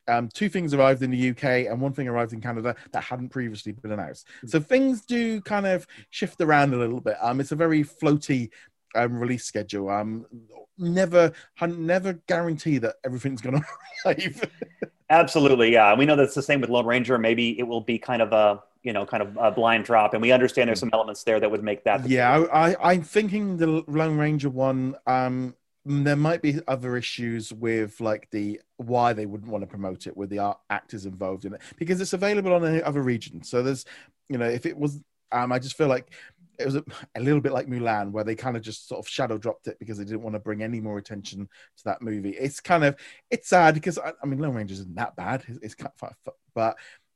[0.08, 3.30] um, two things arrived in the UK and one thing arrived in Canada that hadn't
[3.30, 4.28] previously been announced.
[4.42, 4.48] Hmm.
[4.48, 7.18] So things do kind of shift around a little bit.
[7.22, 8.50] Um, it's a very floaty
[8.98, 9.90] um, release schedule.
[9.90, 10.26] Um,
[10.78, 11.32] never,
[11.62, 13.66] never guarantee that everything's going to
[14.06, 14.50] arrive.
[15.10, 15.96] Absolutely, yeah.
[15.96, 17.18] We know that's the same with Lone Ranger.
[17.18, 20.14] Maybe it will be kind of a you know, kind of a blind drop.
[20.14, 22.08] And we understand there's some elements there that would make that.
[22.08, 24.96] Yeah, I, I, I'm thinking the Lone Ranger one.
[25.06, 30.08] Um, there might be other issues with like the why they wouldn't want to promote
[30.08, 33.50] it with the art actors involved in it because it's available on the other regions.
[33.50, 33.86] So there's,
[34.30, 35.02] you know, if it was,
[35.34, 36.14] um, I just feel like
[36.60, 36.84] it was a,
[37.15, 39.78] a little bit like Mulan, where they kind of just sort of shadow dropped it
[39.80, 42.32] because they didn't want to bring any more attention to that movie.
[42.32, 42.96] It's kind of
[43.30, 45.43] it's sad because I, I mean, Lone Ranger isn't that bad.
[45.48, 46.13] It's, it's kind of,
[46.56, 46.76] but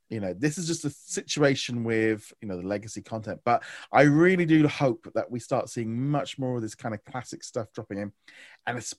[0.10, 3.40] you know, this is just a situation with you know the legacy content.
[3.46, 7.04] But I really do hope that we start seeing much more of this kind of
[7.06, 8.12] classic stuff dropping in,
[8.68, 8.94] and it's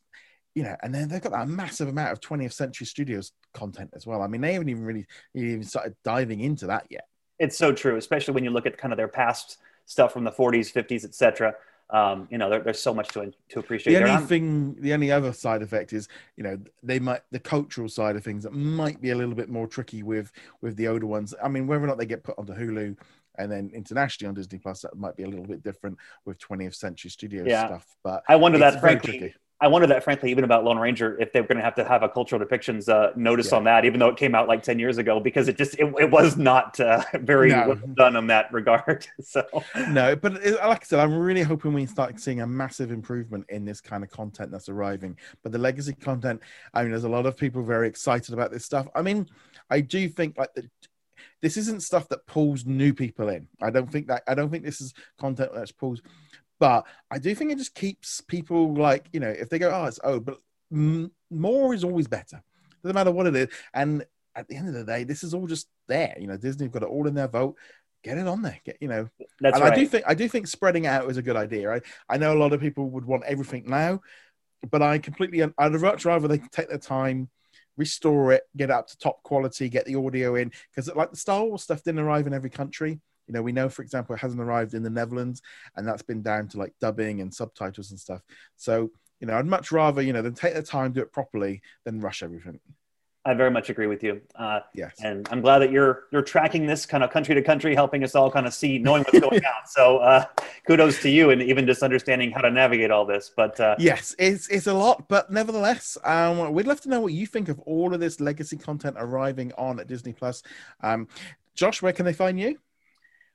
[0.54, 4.06] you know, and then they've got that massive amount of 20th Century Studios content as
[4.06, 4.22] well.
[4.22, 7.04] I mean, they haven't even really even started diving into that yet.
[7.38, 10.30] It's so true, especially when you look at kind of their past stuff from the
[10.32, 11.54] 40s, 50s, etc.
[11.90, 13.98] Um, you know, there, there's so much to to appreciate.
[13.98, 17.88] The only thing, the only other side effect is, you know, they might the cultural
[17.88, 21.06] side of things that might be a little bit more tricky with with the older
[21.06, 21.34] ones.
[21.42, 22.96] I mean, whether or not they get put onto Hulu
[23.38, 26.74] and then internationally on Disney Plus, that might be a little bit different with 20th
[26.74, 27.66] Century Studios Yeah.
[27.66, 27.86] stuff.
[28.02, 29.18] But I wonder that, frankly.
[29.18, 29.34] tricky.
[29.62, 32.02] I wonder that, frankly, even about Lone Ranger, if they're going to have to have
[32.02, 33.58] a cultural depictions uh, notice Yeah.
[33.58, 35.86] on that, even though it came out like ten years ago, because it just it,
[36.00, 37.68] it was not uh, very No.
[37.68, 39.06] well done in that regard.
[39.22, 39.46] So
[39.88, 43.46] No, but it, like I said, I'm really hoping we start seeing a massive improvement
[43.50, 45.16] in this kind of content that's arriving.
[45.44, 46.42] But the legacy content,
[46.74, 48.88] I mean, there's a lot of people very excited about this stuff.
[48.96, 49.28] I mean,
[49.70, 50.68] I do think like the,
[51.40, 53.46] this isn't stuff that pulls new people in.
[53.60, 54.22] I don't think that.
[54.26, 56.02] I don't think this is content that pulls.
[56.62, 59.86] But I do think it just keeps people like you know if they go oh
[59.86, 60.38] it's oh but
[61.28, 62.40] more is always better.
[62.84, 63.48] Doesn't matter what it is.
[63.74, 66.16] And at the end of the day, this is all just there.
[66.20, 67.56] You know, Disney have got it all in their vote.
[68.04, 68.60] Get it on there.
[68.64, 69.08] Get you know
[69.40, 69.72] that's and right.
[69.72, 71.68] I do think I do think spreading out is a good idea.
[71.68, 74.00] I, I know a lot of people would want everything now,
[74.70, 77.28] but I completely I'd much rather they take their time,
[77.76, 81.16] restore it, get it up to top quality, get the audio in because like the
[81.16, 83.00] Star Wars stuff didn't arrive in every country.
[83.32, 85.40] You know, we know, for example, it hasn't arrived in the Netherlands,
[85.74, 88.20] and that's been down to like dubbing and subtitles and stuff.
[88.56, 88.90] So,
[89.20, 91.98] you know, I'd much rather, you know, than take the time, do it properly, than
[92.00, 92.60] rush everything.
[93.24, 94.20] I very much agree with you.
[94.34, 94.96] Uh, Yes.
[95.02, 98.14] and I'm glad that you're you're tracking this kind of country to country, helping us
[98.14, 99.66] all kind of see, knowing what's going on.
[99.66, 100.24] So uh,
[100.66, 103.30] kudos to you, and even just understanding how to navigate all this.
[103.34, 107.14] But uh, Yes, it's it's a lot, but nevertheless, um, we'd love to know what
[107.14, 110.42] you think of all of this legacy content arriving on at Disney Plus.
[110.82, 111.08] Um,
[111.54, 112.58] Josh, where can they find you?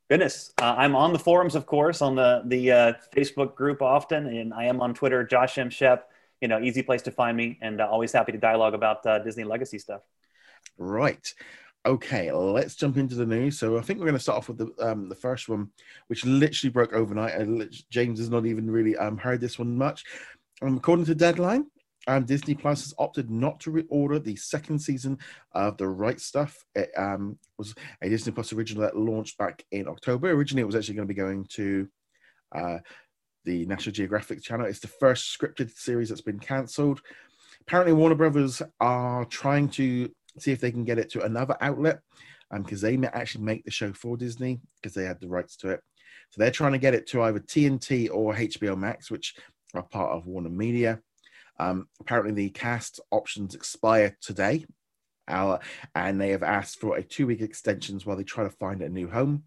[0.09, 4.27] Goodness, uh, I'm on the forums, of course, on the the uh, Facebook group often,
[4.27, 6.09] and I am on Twitter, Josh M Shep.
[6.41, 9.19] You know, easy place to find me, and uh, always happy to dialogue about uh,
[9.19, 10.01] Disney legacy stuff.
[10.77, 11.33] Right.
[11.85, 13.57] Okay, let's jump into the news.
[13.57, 15.69] So I think we're going to start off with the um, the first one,
[16.07, 17.33] which literally broke overnight.
[17.33, 20.03] And James has not even really um, heard this one much.
[20.61, 21.67] Um, according to Deadline,
[22.07, 25.17] um, Disney Plus has opted not to reorder the second season
[25.53, 26.57] of The Right Stuff.
[26.73, 30.31] It um, was a Disney Plus original that launched back in October.
[30.31, 31.87] Originally, it was actually going to be going to
[32.55, 32.77] uh,
[33.43, 34.65] the National Geographic channel.
[34.65, 37.01] It's the first scripted series that's been cancelled.
[37.61, 41.99] Apparently, Warner Brothers are trying to see if they can get it to another outlet
[42.55, 45.69] because they may actually make the show for Disney because they had the rights to
[45.69, 45.81] it.
[46.29, 49.35] So they're trying to get it to either TNT or HBO Max, which
[49.73, 51.01] are part of Warner Media.
[51.59, 54.65] Um, apparently, the cast options expire today,
[55.27, 55.57] uh,
[55.95, 59.09] and they have asked for a two-week extensions while they try to find a new
[59.09, 59.43] home.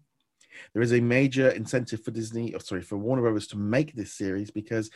[0.73, 4.13] There is a major incentive for Disney, or sorry, for Warner Brothers to make this
[4.13, 4.89] series because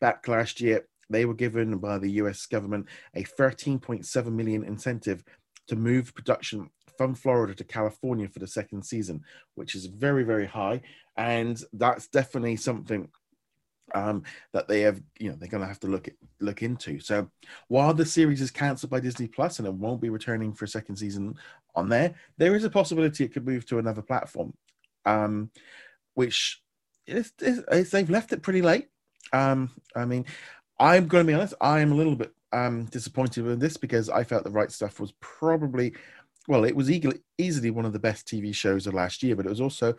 [0.00, 5.22] back last year they were given by the US government a 13.7 million incentive
[5.68, 9.22] to move production from Florida to California for the second season,
[9.54, 10.80] which is very, very high.
[11.16, 13.08] And that's definitely something
[13.94, 17.00] um, that they have, you know, they're going to have to look at, look into.
[17.00, 17.30] So
[17.68, 20.68] while the series is cancelled by Disney Plus and it won't be returning for a
[20.68, 21.34] second season
[21.74, 24.54] on there, there is a possibility it could move to another platform,
[25.04, 25.50] um,
[26.14, 26.62] which
[27.06, 28.88] is, is, is they've left it pretty late.
[29.32, 30.26] Um, I mean,
[30.78, 34.08] I'm going to be honest, I am a little bit um, disappointed with this because
[34.08, 35.94] I felt the right stuff was probably,
[36.48, 39.46] well, it was easily, easily one of the best TV shows of last year, but
[39.46, 39.94] it was also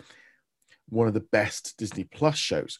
[0.90, 2.80] one of the best Disney Plus shows.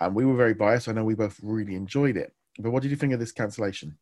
[0.00, 0.88] And we were very biased.
[0.88, 2.32] I know we both really enjoyed it.
[2.58, 3.96] But what did you think of this cancellation?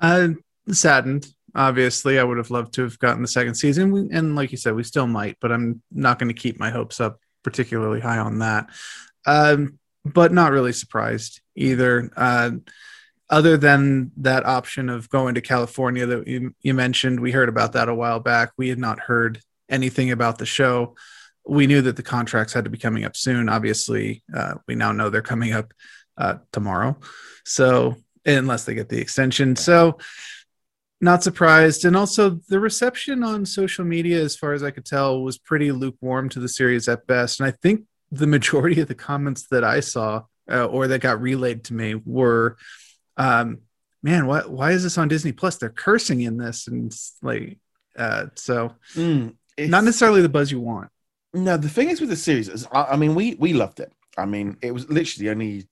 [0.00, 0.30] Uh,
[0.70, 1.32] saddened.
[1.54, 4.74] Obviously, I would have loved to have gotten the second season, and like you said,
[4.74, 5.38] we still might.
[5.40, 8.66] But I'm not going to keep my hopes up particularly high on that.
[9.26, 12.10] Um, but not really surprised either.
[12.16, 12.50] Uh,
[13.30, 17.72] other than that option of going to California that you, you mentioned, we heard about
[17.72, 18.52] that a while back.
[18.56, 20.96] We had not heard anything about the show.
[21.48, 23.48] We knew that the contracts had to be coming up soon.
[23.48, 25.72] Obviously, uh, we now know they're coming up
[26.16, 26.98] uh, tomorrow.
[27.44, 29.56] So, unless they get the extension.
[29.56, 29.98] So,
[31.00, 31.84] not surprised.
[31.84, 35.72] And also, the reception on social media, as far as I could tell, was pretty
[35.72, 37.40] lukewarm to the series at best.
[37.40, 41.20] And I think the majority of the comments that I saw uh, or that got
[41.20, 42.56] relayed to me were,
[43.16, 43.58] um,
[44.02, 45.56] "Man, why why is this on Disney Plus?
[45.56, 47.58] They're cursing in this." And like,
[47.96, 50.90] uh, so Mm, not necessarily the buzz you want.
[51.34, 53.92] No, the thing is with the series is, I, I mean, we we loved it.
[54.16, 55.68] I mean, it was literally only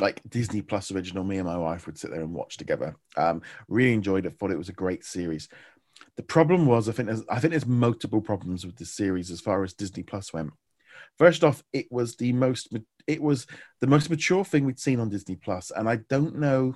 [0.00, 1.24] like Disney Plus original.
[1.24, 2.96] Me and my wife would sit there and watch together.
[3.16, 4.38] Um, really enjoyed it.
[4.38, 5.48] Thought it was a great series.
[6.16, 9.40] The problem was, I think, there's, I think there's multiple problems with the series as
[9.40, 10.50] far as Disney Plus went.
[11.18, 12.74] First off, it was the most
[13.06, 13.46] it was
[13.80, 16.74] the most mature thing we'd seen on Disney Plus, and I don't know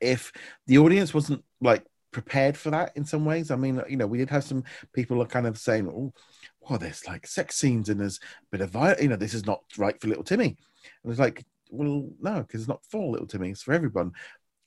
[0.00, 0.32] if
[0.66, 3.50] the audience wasn't like prepared for that in some ways.
[3.50, 6.12] I mean, you know, we did have some people are kind of saying, "Oh,
[6.60, 9.02] well, there's like sex scenes and there's a bit of violence.
[9.02, 10.56] You know, this is not right for little Timmy."
[11.02, 14.12] And it's like, well, no, because it's not for little Timmy; it's for everyone.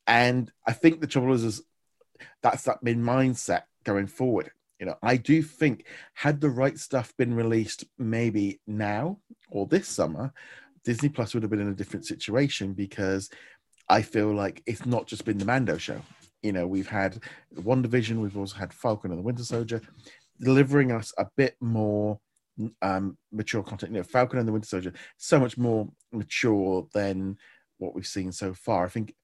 [0.08, 1.62] And I think the trouble is, is
[2.42, 4.52] that's that been mindset going forward.
[4.80, 9.88] You know, I do think had the right stuff been released maybe now or this
[9.88, 10.34] summer,
[10.84, 13.30] Disney Plus would have been in a different situation because
[13.90, 16.02] I feel like it's not just been the Mando show.
[16.44, 17.22] You know, we've had
[17.56, 19.82] WandaVision, we've also had Falcon and the Winter Soldier,
[20.40, 22.20] delivering us a bit more
[22.82, 23.92] um, mature content.
[23.92, 27.38] You know, Falcon and the Winter Soldier, so much more mature than
[27.78, 28.86] what we've seen so far.
[28.86, 29.16] I think.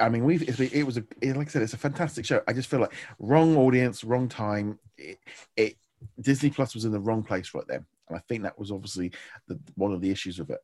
[0.00, 2.40] I mean, we've it, was a like I said, it's a fantastic show.
[2.46, 4.78] I just feel like wrong audience, wrong time.
[4.96, 5.18] It,
[5.56, 5.76] it
[6.20, 9.10] Disney Plus was in the wrong place right then, and I think that was obviously
[9.48, 10.60] the, one of the issues with it.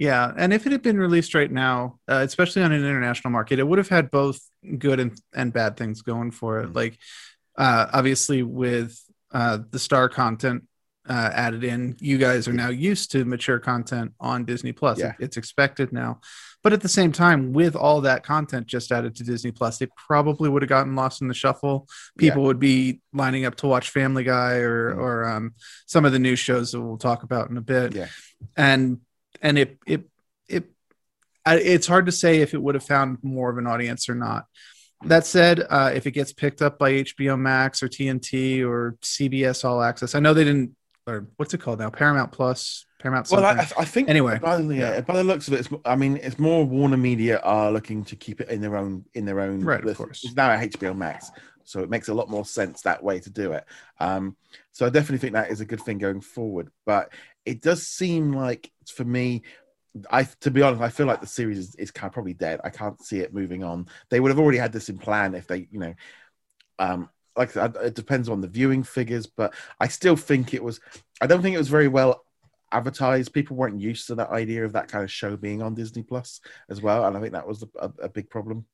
[0.00, 3.58] Yeah, and if it had been released right now, uh, especially on an international market,
[3.58, 4.40] it would have had both
[4.78, 6.70] good and, and bad things going for it.
[6.70, 6.74] Mhm.
[6.74, 6.98] Like,
[7.58, 8.98] uh, obviously, with
[9.30, 10.64] uh, the star content
[11.06, 14.98] uh, added in, you guys are now used to mature content on Disney Plus.
[14.98, 15.12] Yeah.
[15.18, 16.20] It's expected now.
[16.62, 19.90] But at the same time, with all that content just added to Disney Plus, it
[19.96, 21.88] probably would have gotten lost in the shuffle.
[22.16, 24.98] People would be lining up to watch Family Guy or Mhm.
[24.98, 25.54] or um,
[25.86, 27.94] some of the new shows that we'll talk about in a bit.
[27.94, 28.08] Yeah.
[28.56, 29.00] And
[29.40, 30.04] and it it
[30.48, 30.64] it
[31.46, 34.46] it's hard to say if it would have found more of an audience or not.
[35.04, 39.64] That said, uh, if it gets picked up by HBO Max or TNT or CBS
[39.64, 40.76] All Access, I know they didn't.
[41.06, 41.88] Or what's it called now?
[41.88, 43.28] Paramount Plus, Paramount.
[43.30, 45.96] Well, I, I think Anyway, by the, yeah, by the looks of it, it's, I
[45.96, 49.40] mean, it's more Warner Media are looking to keep it in their own in their
[49.40, 49.64] own.
[49.64, 50.22] Right, of course.
[50.22, 51.30] It's now at HBO Max,
[51.64, 53.64] so it makes a lot more sense that way to do it.
[53.98, 54.36] Um,
[54.72, 56.70] so I definitely think that is a good thing going forward.
[56.84, 57.12] But
[57.44, 59.42] it does seem like for me.
[60.08, 62.60] I, to be honest, I feel like the series is, is kind of probably dead.
[62.62, 63.88] I can't see it moving on.
[64.08, 65.94] They would have already had this in plan if they, you know,
[66.78, 70.80] um, like it depends on the viewing figures, but I still think it was.
[71.20, 72.24] I don't think it was very well
[72.72, 73.32] advertised.
[73.32, 76.40] People weren't used to that idea of that kind of show being on Disney Plus
[76.68, 78.66] as well, and I think that was a, a big problem.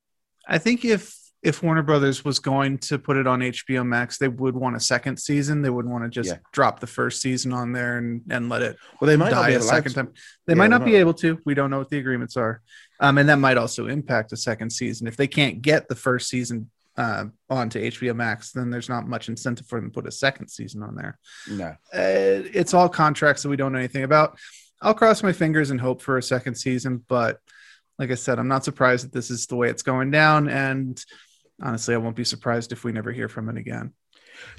[0.47, 4.27] I think if if Warner Brothers was going to put it on HBO Max, they
[4.29, 5.63] would want a second season.
[5.63, 6.39] They wouldn't want to just Yeah.
[6.53, 9.51] drop the first season on there and and let it Well, they might not die
[9.51, 10.09] be a second to- time.
[10.47, 11.39] They Yeah, might they not be able to.
[11.45, 12.61] We don't know what the agreements are,
[13.01, 15.07] um, and that might also impact a second season.
[15.07, 19.29] If they can't get the first season uh, onto HBO Max, then there's not much
[19.29, 21.19] incentive for them to put a second season on there.
[21.51, 24.39] No, Uh, it's all contracts that we don't know anything about.
[24.81, 27.39] I'll cross my fingers and hope for a second season, but
[27.99, 31.03] like I said, I'm not surprised that this is the way it's going down, and
[31.63, 33.93] honestly, I won't be surprised if we never hear from it again.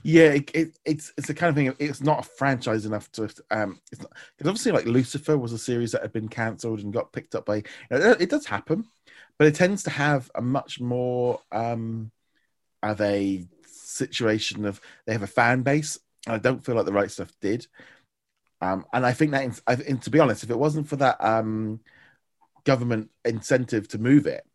[0.03, 1.73] yeah, it, it, it's it's the kind of thing.
[1.79, 3.29] It's not a franchise enough to.
[3.51, 7.13] Um, it's not obviously, like Lucifer was a series that had been cancelled and got
[7.13, 7.57] picked up by.
[7.57, 8.86] You know, it, does happen,
[9.38, 12.12] but it tends to have a much more um,
[12.83, 15.99] of a situation of they have a fan base.
[16.25, 17.67] And I don't feel like the right stuff did.
[18.62, 20.95] Um, and I think that, in, I, and to be honest, if it wasn't for
[20.97, 21.79] that um,
[22.63, 24.46] government incentive to move it,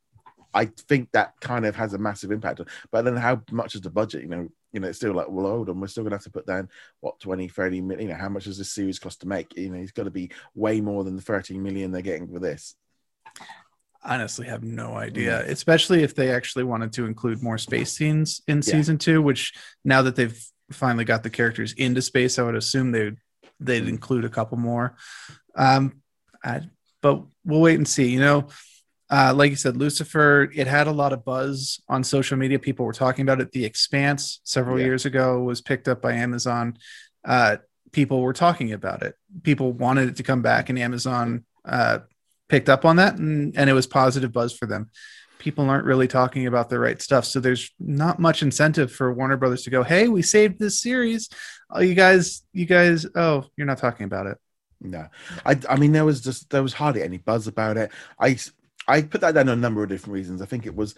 [0.54, 2.60] I think that kind of has a massive impact.
[2.90, 4.22] But then, how much is the budget?
[4.22, 6.24] You know, you know, it's still like, well, hold on, we're still going to have
[6.24, 6.68] to put down
[7.00, 8.08] what 20, 30 million.
[8.08, 9.56] You know, how much does this series cost to make?
[9.56, 12.38] You know, it's got to be way more than the 13 million they're getting for
[12.38, 12.74] this.
[14.04, 18.56] honestly have no idea, especially if they actually wanted to include more space scenes in
[18.58, 18.62] Yeah.
[18.62, 19.52] season two, which
[19.84, 20.36] now that they've
[20.72, 23.16] finally got the characters into space, I would assume they'd
[23.60, 24.96] they'd include a couple more.
[25.54, 26.02] Um,
[26.42, 26.62] I,
[27.00, 28.08] but we'll wait and see.
[28.08, 28.48] You know,
[29.12, 32.58] uh, like you said, Lucifer, it had a lot of buzz on social media.
[32.58, 33.52] People were talking about it.
[33.52, 34.86] The Expanse several Yeah.
[34.86, 36.78] years ago was picked up by Amazon.
[37.24, 37.58] Uh,
[37.92, 39.14] people were talking about it.
[39.42, 41.98] People wanted it to come back, and Amazon uh,
[42.48, 44.90] picked up on that, and, and it was positive buzz for them.
[45.38, 49.36] People aren't really talking about the right stuff, so there's not much incentive for Warner
[49.36, 51.28] Brothers to go, "Hey, we saved this series.
[51.70, 54.38] Oh, you guys, you guys, oh, you're not talking about it."
[54.80, 55.06] No,
[55.44, 57.90] I, I mean, there was just there was hardly any buzz about it.
[58.18, 58.38] I
[58.88, 60.42] I put that down on a number of different reasons.
[60.42, 60.94] I think it was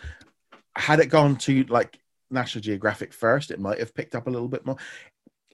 [0.77, 1.99] had it gone to like
[2.31, 4.77] National Geographic first, it might have picked up a little bit more.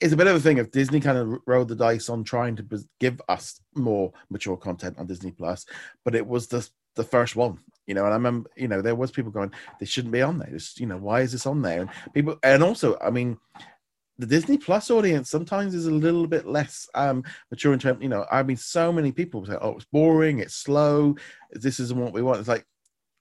[0.00, 2.56] It's a bit of a thing of Disney kind of rolled the dice on trying
[2.56, 5.66] to give us more mature content on Disney Plus,
[6.04, 8.04] but it was the the first one, you know.
[8.04, 10.80] And I remember, you know, there was people going, "They shouldn't be on there." Just,
[10.80, 11.82] you know, why is this on there?
[11.82, 13.38] And people, and also, I mean,
[14.20, 18.02] the Disney Plus audience sometimes is a little bit less um, mature in terms.
[18.02, 21.16] You know, I mean, so many people say, "Oh, it's boring, it's slow,
[21.52, 22.66] this isn't what we want." It's like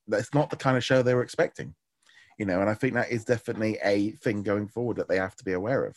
[0.07, 1.73] that's not the kind of show they were expecting,
[2.37, 2.59] you know.
[2.59, 5.53] And I think that is definitely a thing going forward that they have to be
[5.53, 5.95] aware of.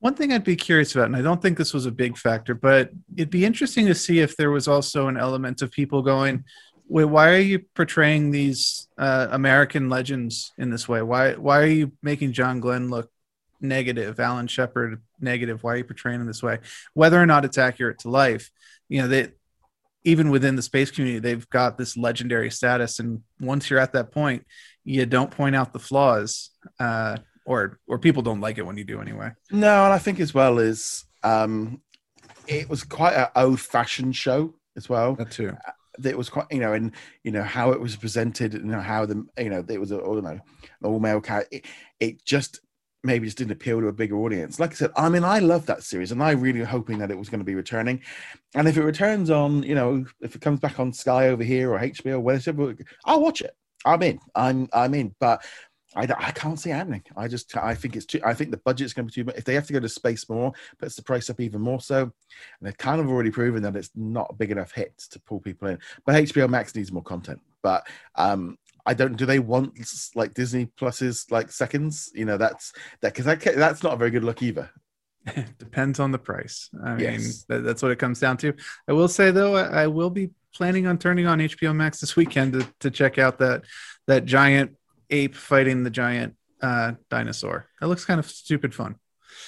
[0.00, 2.54] One thing I'd be curious about, and I don't think this was a big factor,
[2.54, 6.44] but it'd be interesting to see if there was also an element of people going,
[6.88, 11.02] "Wait, why are you portraying these uh, American legends in this way?
[11.02, 13.12] Why why are you making John Glenn look
[13.60, 15.62] negative, Alan Shepard negative?
[15.62, 16.58] Why are you portraying him this way?
[16.94, 18.50] Whether or not it's accurate to life,
[18.88, 19.32] you know that."
[20.04, 24.12] Even within the space community, they've got this legendary status, and once you're at that
[24.12, 24.46] point,
[24.84, 26.50] you don't point out the flaws.
[26.78, 29.32] Uh, or or people don't like it when you do anyway.
[29.50, 31.82] No, and I think as well is um,
[32.46, 35.16] it was quite an old-fashioned show as well.
[35.16, 35.56] That too.
[36.02, 36.92] It was quite, you know, and
[37.24, 39.98] you know how it was presented, you know how the, you know, it was a,
[39.98, 40.38] don't know,
[40.82, 41.46] all-male cat.
[41.50, 41.66] It,
[41.98, 42.60] it just
[43.04, 44.58] maybe just didn't appeal to a bigger audience.
[44.58, 47.18] Like I said, I mean, I love that series, and I really hoping that it
[47.18, 48.02] was going to be returning.
[48.54, 51.72] And if it returns on, you know, if it comes back on Sky over here
[51.72, 53.54] or HBO or whatever, I'll watch it.
[53.84, 54.18] I'm in.
[54.34, 55.14] I'm I'm in.
[55.20, 55.44] But
[55.94, 57.02] I, I can't see it happening.
[57.16, 58.20] I just I think it's too.
[58.24, 59.24] I think the budget's going to be too.
[59.24, 59.36] much.
[59.36, 62.02] If they have to go to space more, puts the price up even more so.
[62.02, 62.12] And
[62.62, 65.68] they've kind of already proven that it's not a big enough hit to pull people
[65.68, 65.78] in.
[66.04, 67.40] But HBO Max needs more content.
[67.62, 69.16] But um, I don't.
[69.16, 69.78] Do they want
[70.14, 72.10] like Disney Plus's like seconds?
[72.14, 72.72] You know, that's
[73.02, 74.70] that because that's not a very good look either.
[75.58, 76.70] Depends on the price.
[76.82, 77.44] I mean, Yes.
[77.48, 78.54] that's what it comes down to.
[78.88, 82.16] I will say though, I, I will be planning on turning on HBO Max this
[82.16, 83.64] weekend to, to check out that
[84.06, 84.76] that giant
[85.10, 87.66] ape fighting the giant uh, dinosaur.
[87.80, 88.96] That looks kind of stupid fun.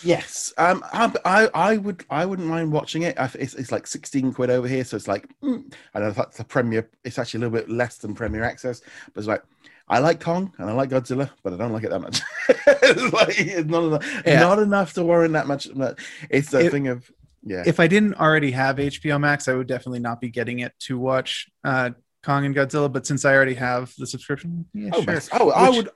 [0.03, 3.15] Yes, um, I, I, I would, I wouldn't mind watching it.
[3.19, 6.45] It's, it's like sixteen quid over here, so it's like, mm, I know that's the
[6.45, 6.89] Premier.
[7.05, 9.43] It's actually a little bit less than Premier Access, but it's like,
[9.89, 12.21] I like Kong and I like Godzilla, but I don't like it that much.
[12.49, 14.41] it's like it's not enough, Yeah.
[14.41, 15.69] not enough to warrant that much.
[15.75, 15.99] but
[16.31, 17.11] It's the thing of,
[17.43, 20.73] yeah, If I didn't already have HBO Max, I would definitely not be getting it
[20.81, 21.91] to watch uh,
[22.23, 22.91] Kong and Godzilla.
[22.93, 25.21] But since I already have the subscription, yeah, oh, sure.
[25.33, 25.91] oh, I Which- would,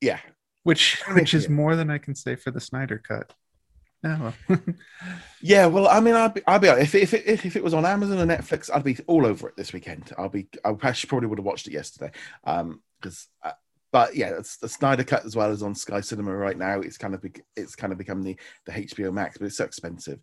[0.00, 0.20] yeah,
[0.62, 3.32] Which which is more than I can say for the Snyder cut.
[4.02, 4.60] Yeah, well.
[5.42, 5.66] yeah.
[5.66, 7.84] Well, I mean, I'd be, I'd be if it, if it if it was on
[7.84, 10.12] Amazon or Netflix, I'd be all over it this weekend.
[10.16, 12.12] I'll be, I probably would have watched it yesterday,
[12.44, 13.28] um, because.
[13.42, 13.52] Uh,
[13.92, 16.78] but yeah, it's the Snyder Cut as well as on Sky Cinema right now.
[16.78, 19.64] It's kind of bec- it's kind of become the the HBO Max, but it's so
[19.64, 20.20] expensive.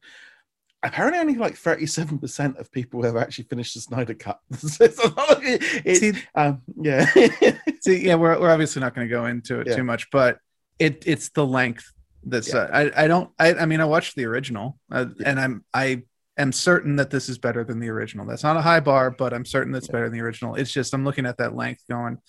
[0.83, 4.39] Apparently, only like thirty seven percent of people have actually finished the Snyder Cut.
[4.57, 7.05] So it's a lot of- it's- See, um, yeah,
[7.81, 9.75] See, yeah, we're, we're obviously not going to go into it Yeah.
[9.77, 10.37] too much, but
[10.79, 11.91] it it's the length
[12.23, 15.29] that's uh, I I don't I I mean I watched the original uh, Yeah.
[15.29, 16.03] and I'm I
[16.37, 18.25] am certain that this is better than the original.
[18.27, 19.93] That's not a high bar, but I'm certain that's Yeah.
[19.93, 20.53] better than the original.
[20.55, 22.19] It's just I'm looking at that length going,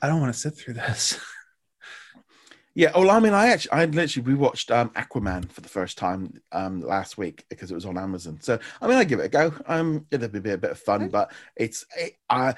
[0.00, 1.18] I don't want to sit through this.
[2.78, 2.96] yeah.
[2.96, 6.80] Well, I mean, I actually, I literally rewatched um, Aquaman for the first time um
[6.80, 8.38] last week because it was on Amazon.
[8.40, 9.52] So I mean, I give it a go.
[9.66, 12.54] Um, it'll be a bit of fun, but it's it, I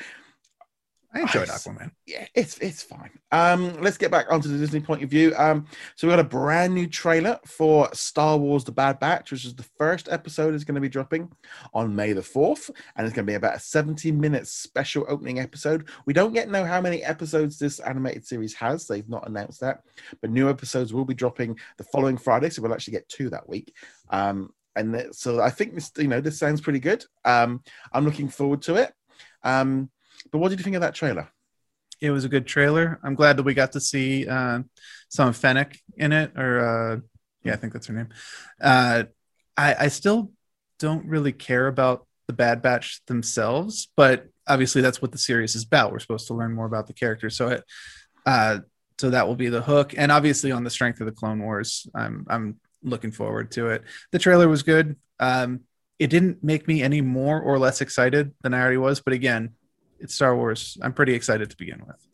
[1.12, 1.48] I enjoyed.
[1.48, 1.90] Aquaman.
[2.06, 3.10] yeah, it's it's fine.
[3.32, 5.34] Um, let's get back onto the Disney point of view.
[5.36, 9.44] Um, so we got a brand new trailer for Star Wars: The Bad Batch, which
[9.44, 11.32] is the first episode is going to be dropping
[11.74, 15.88] on May the fourth, and it's going to be about a seventy-minute special opening episode.
[16.06, 19.82] We don't yet know how many episodes this animated series has; they've not announced that,
[20.20, 23.48] but new episodes will be dropping the following Friday, so we'll actually get two that
[23.48, 23.74] week.
[24.10, 27.04] Um, and th- so I think this, you know, this sounds pretty good.
[27.24, 28.92] Um, I'm looking forward to it.
[29.42, 29.90] Um,
[30.30, 31.28] but what did you think of that trailer?
[32.00, 32.98] It was a good trailer.
[33.02, 34.60] I'm glad that we got to see uh,
[35.08, 37.00] some Fennec in it, or uh,
[37.44, 38.08] yeah, I think that's her name.
[38.60, 39.04] Uh,
[39.56, 40.32] I, I still
[40.78, 45.64] don't really care about the Bad Batch themselves, but obviously that's what the series is
[45.64, 45.92] about.
[45.92, 47.64] We're supposed to learn more about the characters, so it,
[48.24, 48.60] uh,
[48.98, 49.94] so that will be the hook.
[49.96, 53.82] And obviously, on the strength of the Clone Wars, I'm I'm looking forward to it.
[54.12, 54.96] The trailer was good.
[55.18, 55.60] Um,
[55.98, 59.50] it didn't make me any more or less excited than I already was, but again,
[60.00, 60.78] it's Star Wars.
[60.82, 62.06] I'm pretty excited to begin with.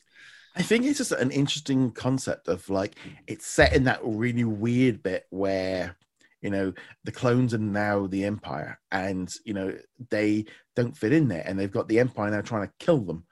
[0.56, 5.02] I think it's just an interesting concept of like it's set in that really weird
[5.02, 5.96] bit where
[6.40, 6.72] you know
[7.04, 9.76] the clones are now the empire and you know
[10.10, 13.24] they don't fit in there and they've got the empire now trying to kill them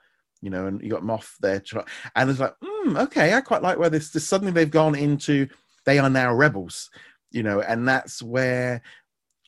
[0.43, 1.85] you know and you got moff there try-
[2.17, 5.47] and it's like mm, okay i quite like where this, this suddenly they've gone into
[5.87, 6.91] they are now rebels
[7.31, 8.83] you know and that's where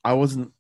[0.05, 0.51] i wasn't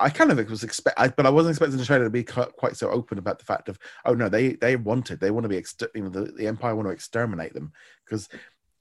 [0.00, 2.76] I kind of was expect, I, but I wasn't expecting the trailer to be quite,
[2.76, 5.56] so open about the fact of, oh no, they they wanted, they want to be,
[5.56, 7.72] exter- you know, the, the Empire want to exterminate them
[8.04, 8.28] because,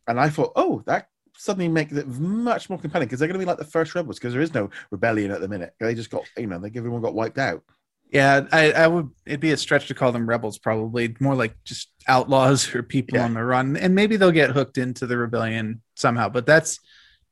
[0.08, 3.46] and I thought, oh, that suddenly makes it much more compelling because they're going to
[3.46, 5.74] be like the first rebels because there is no rebellion at the minute.
[5.80, 7.64] They just got, you know, they everyone got wiped out.
[8.12, 9.10] Yeah, I, I would.
[9.26, 10.60] It'd be a stretch to call them rebels.
[10.60, 13.26] Probably more like just outlaws or people Yeah.
[13.26, 16.30] on the run, and maybe they'll get hooked into the rebellion somehow.
[16.30, 16.80] But that's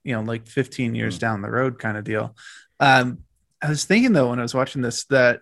[0.04, 1.20] you know like 15 years Mm.
[1.20, 2.36] down the road kind of deal.
[2.80, 3.20] Um,
[3.62, 5.42] I was thinking though when I was watching this that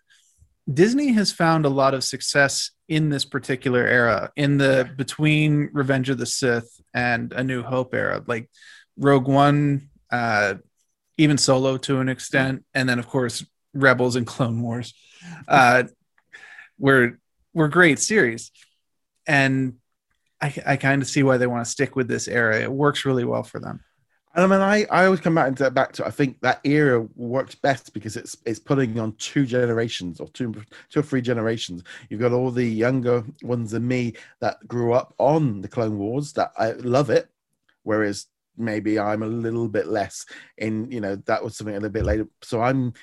[0.72, 6.10] Disney has found a lot of success in this particular era, in the between Revenge
[6.10, 8.50] of the Sith and A New Hope era, like
[8.98, 10.56] Rogue One, uh,
[11.18, 14.94] even Solo to an extent, and then of course Rebels and Clone Wars,
[15.48, 15.84] uh,
[16.78, 17.20] were
[17.54, 18.52] were great series,
[19.28, 19.76] and
[20.42, 22.62] I, I kind of see why they want to stick with this era.
[22.62, 23.82] It works really well for them.
[24.44, 27.56] I mean, I, I always come back into back to I think that era works
[27.56, 30.54] best because it's it's putting on two generations or two
[30.90, 31.84] two or three generations.
[32.10, 36.34] You've got all the younger ones than me that grew up on the Clone Wars
[36.34, 37.30] that I love it,
[37.84, 38.28] whereas
[38.58, 40.26] maybe I'm a little bit less
[40.58, 42.28] in you know that was something a little bit later.
[42.42, 42.94] So I'm.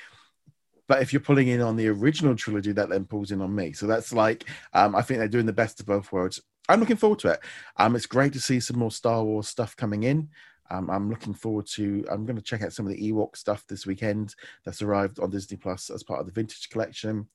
[0.89, 3.73] But if you're pulling in on the original trilogy, that then pulls in on me.
[3.73, 6.41] So that's like, um, I think they're doing the best of both worlds.
[6.69, 7.41] I'm looking forward to it.
[7.77, 10.29] Um, it's great to see some more Star Wars stuff coming in.
[10.71, 12.05] Um, I'm looking forward to.
[12.11, 14.35] I'm going to check out some of the Ewok stuff this weekend.
[14.65, 17.27] That's arrived on Disney Plus as part of the Vintage Collection.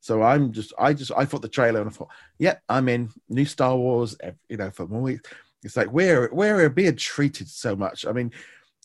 [0.00, 3.10] So I'm just, I just, I thought the trailer and I thought, yeah, I'm in.
[3.28, 4.16] New Star Wars,
[4.48, 5.02] you know, for more.
[5.02, 5.30] weeks.
[5.62, 8.06] It's like we're we're being treated so much.
[8.06, 8.32] I mean,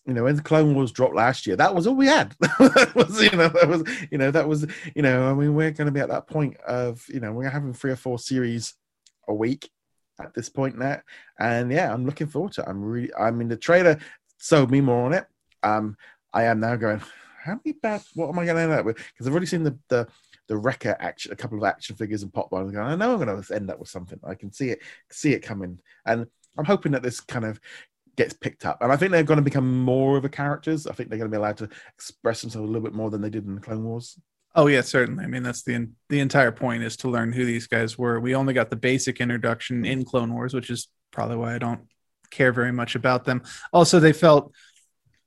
[0.05, 2.35] you know, when the Clone Wars dropped last year, that was all we had.
[2.39, 5.71] that was, you know, that was, you know, that was, you know, I mean, we're
[5.71, 8.75] going to be at that point of, you know, we're having three or four series
[9.27, 9.69] a week
[10.19, 10.99] at this point now
[11.39, 12.67] and yeah i'm looking forward to it.
[12.67, 13.99] I'm really i mean the trailer
[14.37, 15.25] sold me more on it.
[15.63, 15.97] Um
[16.33, 17.01] i am now going
[17.43, 18.97] how many bad what am i going to end up with?
[18.97, 20.07] Because i've already seen the the
[20.47, 23.43] the wrecker action a couple of action figures and pop going i know i'm going
[23.43, 24.19] to end up with something.
[24.23, 24.79] I can see it
[25.11, 25.79] see it coming.
[26.05, 27.59] And i'm hoping that this kind of
[28.15, 28.77] gets picked up.
[28.81, 30.87] And i think they're going to become more of a characters.
[30.87, 33.21] I think they're going to be allowed to express themselves a little bit more than
[33.21, 34.17] they did in the clone wars
[34.55, 35.25] Oh yeah, certainly.
[35.25, 38.19] I mean, that's the the entire point is to learn who these guys were.
[38.19, 41.81] We only got the basic introduction in Clone Wars, which is probably why I don't
[42.31, 43.43] care very much about them.
[43.73, 44.53] Also, they felt,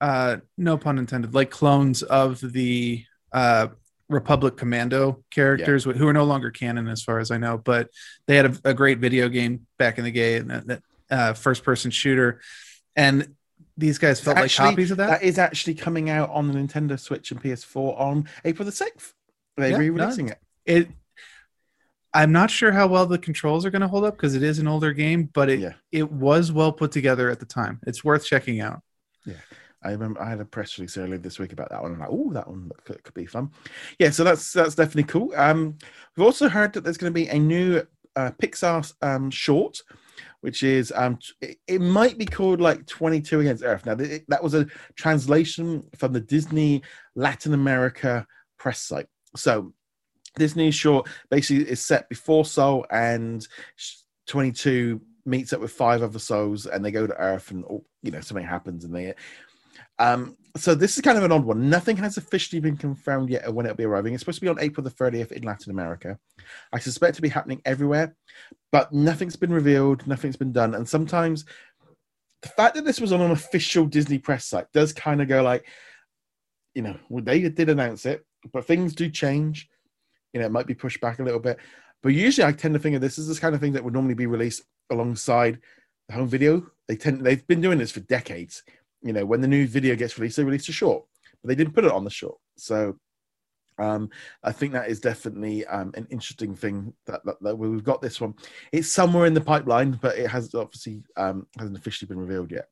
[0.00, 3.68] uh, no pun intended, like clones of the uh,
[4.08, 7.58] Republic Commando characters who are no longer canon, as far as I know.
[7.58, 7.90] But
[8.26, 11.32] they had a, a great video game back in the day, and that, that uh,
[11.34, 12.40] first person shooter,
[12.96, 13.34] and
[13.76, 15.20] these guys felt Actually, like copies of that.
[15.20, 19.12] That is actually coming out on the Nintendo Switch and PS4 on April the 6th.
[19.58, 20.38] They're Yeah, re-releasing it.
[20.66, 20.88] it
[22.14, 24.58] i'm not sure how well the controls are going to hold up because it is
[24.58, 25.74] an older game but it Yeah.
[25.92, 28.80] it was well put together at the time it's worth checking out
[29.26, 29.34] Yeah.
[29.82, 31.92] I remember I had a press release earlier this week about that one.
[31.92, 33.50] I'm like, oh, that one could, could be fun.
[34.00, 35.32] Yeah, so that's that's definitely cool.
[35.36, 35.78] Um,
[36.16, 37.86] we've also heard that there's going to be a new
[38.16, 39.80] uh, Pixar um, short,
[40.40, 43.86] which is um, it, it might be called like 22 Against Earth.
[43.86, 46.82] Now th- that was a translation from the Disney
[47.14, 48.26] Latin America
[48.58, 49.06] press site.
[49.38, 49.72] So
[50.36, 53.46] Disney short basically is set before Soul and
[54.26, 58.10] 22 meets up with five other souls and they go to Earth and oh, you
[58.10, 59.14] know something happens and they
[59.98, 61.68] um, so this is kind of an odd one.
[61.68, 64.14] Nothing has officially been confirmed yet of when it'll be arriving.
[64.14, 66.18] It's supposed to be on April the 30th in Latin America.
[66.72, 68.16] I suspect to be happening everywhere,
[68.72, 70.74] but nothing's been revealed, nothing's been done.
[70.74, 71.44] And sometimes
[72.42, 75.42] the fact that this was on an official Disney press site does kind of go
[75.42, 75.66] like,
[76.74, 79.68] you know, well, they did announce it, but things do change.
[80.32, 81.58] You know, it might be pushed back a little bit.
[82.02, 83.94] But usually I tend to think of this as this kind of thing that would
[83.94, 85.58] normally be released alongside
[86.08, 86.66] the home video.
[86.86, 88.62] They tend they've been doing this for decades
[89.02, 91.04] you know, when the new video gets released, they release a short,
[91.42, 92.38] but they didn't put it on the short.
[92.56, 92.96] So
[93.78, 94.10] um,
[94.42, 98.20] I think that is definitely um, an interesting thing that, that, that we've got this
[98.20, 98.34] one.
[98.72, 102.66] It's somewhere in the pipeline, but it has obviously um, hasn't officially been revealed yet.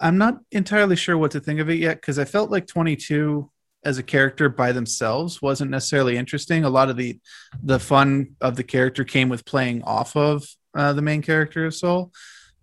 [0.00, 3.48] i'm not entirely sure what to think of it yet because i felt like 22
[3.84, 6.64] as a character by themselves wasn't necessarily interesting.
[6.64, 7.18] A lot of the
[7.62, 11.74] the fun of the character came with playing off of uh, the main character of
[11.74, 12.12] soul.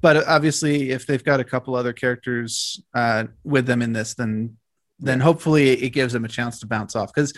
[0.02, 4.58] But obviously if they've got a couple other characters uh, with them in this then
[5.00, 7.14] then hopefully it gives them a chance to bounce off.
[7.14, 7.34] Because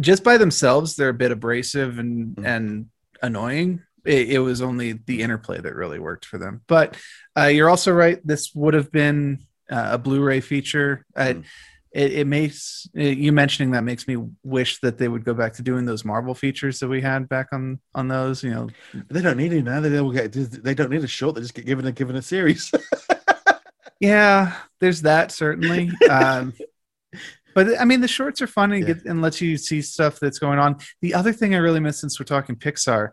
[0.00, 2.46] just by themselves they're a bit abrasive and Mhm.
[2.46, 2.86] and
[3.22, 3.82] annoying.
[4.04, 6.62] It, it was only the interplay that really worked for them.
[6.68, 6.96] But
[7.38, 8.18] uh, you're also right.
[8.26, 11.04] This would have been uh, a blu-ray feature.
[11.14, 11.44] Uh, Mhm.
[11.98, 15.62] It, it makes you mentioning that makes me wish that they would go back to
[15.62, 18.68] doing those marvel features that we had back on on those you know
[19.10, 19.80] they don't need it now.
[19.80, 20.32] They will get.
[20.32, 21.34] They don't need a short.
[21.34, 22.70] They just get given a given a series.
[24.00, 25.90] Yeah, there's that certainly.
[26.10, 26.52] um,
[27.54, 28.94] But I mean, the shorts are fun and Yeah.
[28.94, 30.76] get and lets you see stuff that's going on.
[31.02, 33.10] The other thing I really miss since we're talking Pixar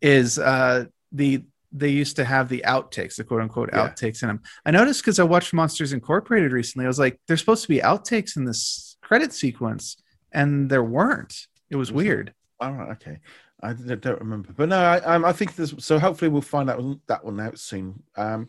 [0.00, 1.42] is uh, the
[1.72, 3.88] they used to have the outtakes, the quote unquote Yeah.
[3.88, 4.40] outtakes in them.
[4.66, 6.84] I noticed because I watched Monsters Incorporated recently.
[6.84, 9.96] I was like, there's supposed to be outtakes in this credit sequence,
[10.32, 11.46] and there weren't.
[11.70, 12.34] It was Was weird.
[12.60, 13.18] All right, okay.
[13.62, 15.98] I don't remember, but no, I, um, I think there's so.
[15.98, 18.02] Hopefully, we'll find out that one out soon.
[18.16, 18.48] Um,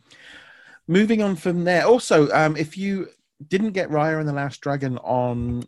[0.88, 1.86] moving on from there.
[1.86, 3.08] Also, um, if you
[3.48, 5.64] didn't get Raya and the Last Dragon on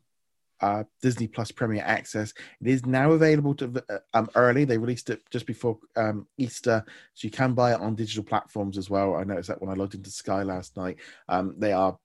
[0.62, 4.66] uh, Disney Plus Premier Access, it is now available to uh, um, early.
[4.66, 6.84] They released it just before um, Easter,
[7.14, 9.16] so you can buy it on digital platforms as well.
[9.16, 10.97] I noticed that when I logged into Sky last night.
[11.30, 11.97] Um, they are.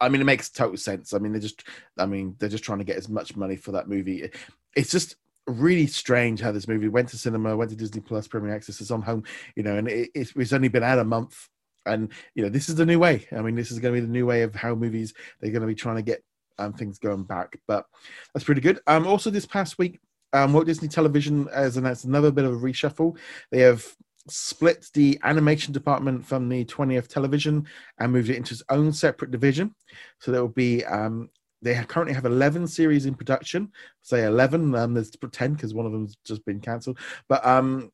[0.00, 1.14] I mean, it makes total sense.
[1.14, 1.64] I mean, they're just.
[1.98, 4.30] I mean, they're just trying to get as much money for that movie.
[4.74, 8.54] It's just really strange how this movie went to cinema, went to Disney Plus Premier
[8.54, 11.48] Access, it's on home, you know, and it, it's only been out a month.
[11.84, 13.26] And you know, this is the new way.
[13.30, 15.60] I mean, this is going to be the new way of how movies they're going
[15.60, 16.24] to be trying to get
[16.58, 17.58] um, things going back.
[17.66, 17.86] But
[18.32, 18.80] that's pretty good.
[18.86, 20.00] Um, also this past week,
[20.32, 23.16] um, Walt Disney Television has announced another bit of a reshuffle.
[23.50, 23.84] They have
[24.28, 27.66] split the animation department from the 20th television
[27.98, 29.74] and moved it into its own separate division.
[30.20, 31.30] So there will be um,
[31.62, 35.86] they have, currently have 11 series in production say 11 um there's 10 because one
[35.86, 36.98] of them's just been cancelled
[37.28, 37.90] but um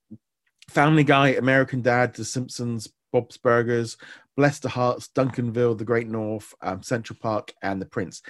[0.68, 3.96] family guy american dad the simpsons bob's burgers
[4.36, 8.22] bless the harts duncanville the great north um, central park and the prince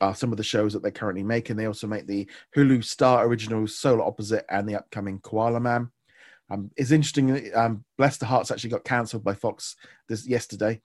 [0.00, 2.26] are some of the shows that they're currently making they also make the
[2.56, 5.90] hulu star originals solar opposite and the upcoming koala man
[6.50, 7.50] um, it's interesting.
[7.54, 9.76] Um, Bless the Harts actually got cancelled by Fox
[10.08, 10.80] this yesterday,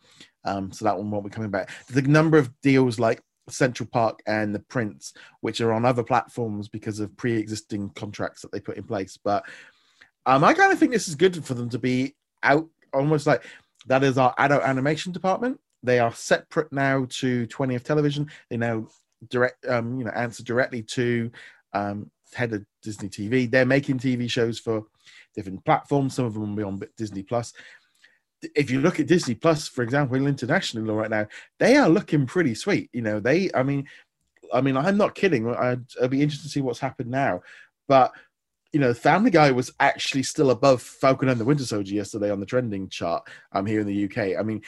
[0.45, 1.69] um, so that one won't be coming back.
[1.87, 6.67] The number of deals like Central Park and The Prince, which are on other platforms
[6.67, 9.17] because of pre-existing contracts that they put in place.
[9.21, 9.45] But
[10.25, 13.43] um, I kind of think this is good for them to be out, almost like
[13.87, 15.59] that is our adult animation department.
[15.83, 18.29] They are separate now to 20th Television.
[18.49, 18.87] They now
[19.29, 21.31] direct, um, you know, answer directly to
[21.73, 23.49] um, head of Disney TV.
[23.49, 24.85] They're making TV shows for
[25.35, 26.15] different platforms.
[26.15, 27.53] Some of them will be on Disney Plus.
[28.55, 31.27] If you look at Disney Plus, for example, internationally right now,
[31.59, 32.89] they are looking pretty sweet.
[32.93, 33.87] You know, they, I mean,
[34.53, 35.53] I mean, I'm not kidding.
[35.53, 37.41] I'd, I'd be interested to see what's happened now.
[37.87, 38.13] But
[38.71, 42.39] you know, Family Guy was actually still above Falcon and the Winter Soldier yesterday on
[42.39, 43.27] the trending chart.
[43.51, 44.39] Um, here in the UK.
[44.39, 44.61] I mean,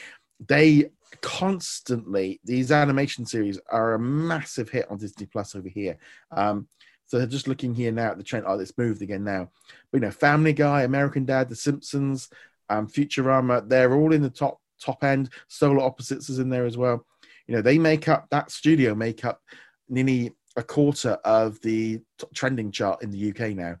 [0.48, 0.90] they
[1.20, 5.98] constantly these animation series are a massive hit on Disney Plus over here.
[6.30, 6.68] Um,
[7.06, 8.46] so just looking here now at the trend.
[8.48, 9.50] Oh, it's moved again now.
[9.90, 12.30] But you know, Family Guy, American Dad, The Simpsons,
[12.70, 15.30] um, Futurama, they're all in the top top end.
[15.48, 17.06] Solar Opposites is in there as well.
[17.46, 19.42] You know, they make up that studio make up
[19.88, 23.76] nearly a quarter of the t- trending chart in the UK now.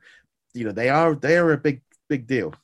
[0.54, 2.54] You know, they are they are a big big deal.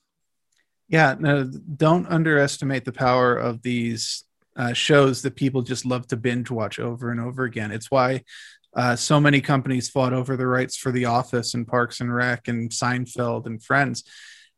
[0.89, 4.25] Yeah, no, don't underestimate the power of these
[4.59, 7.71] uh, shows that people just love to binge watch over and over again.
[7.71, 8.25] It's why
[8.77, 12.49] uh, so many companies fought over the rights for The Office and Parks and Rec
[12.49, 14.05] and Seinfeld and Friends.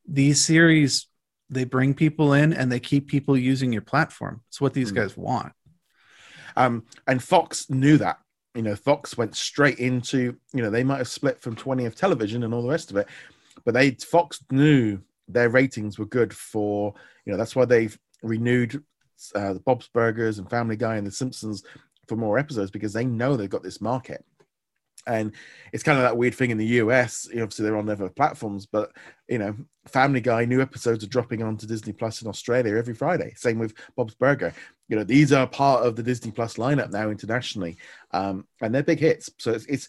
[0.08, 1.06] These series,
[1.50, 4.40] they bring people in and they keep people using your platform.
[4.48, 4.96] It's what these Mm.
[4.96, 5.52] guys want.
[6.56, 8.18] Um, and Fox knew that.
[8.54, 12.42] You know, Fox went straight into, you know, they might have split from 20th television
[12.42, 13.06] and all the rest of it,
[13.64, 16.94] but they Fox knew their ratings were good for,
[17.24, 18.82] you know, that's why they've renewed
[19.34, 21.62] uh, the Bob's Burgers and Family Guy and The Simpsons
[22.08, 24.24] for more episodes because they know they've got this market.
[25.06, 25.32] And
[25.72, 27.26] it's kind of that weird thing in the US.
[27.30, 28.92] Obviously, they're on other platforms, but
[29.28, 29.56] you know,
[29.86, 33.32] Family Guy new episodes are dropping onto Disney Plus in Australia every Friday.
[33.34, 34.52] Same with Bob's Burger.
[34.88, 37.78] You know, these are part of the Disney Plus lineup now internationally,
[38.10, 39.30] um, and they're big hits.
[39.38, 39.88] So it's, it's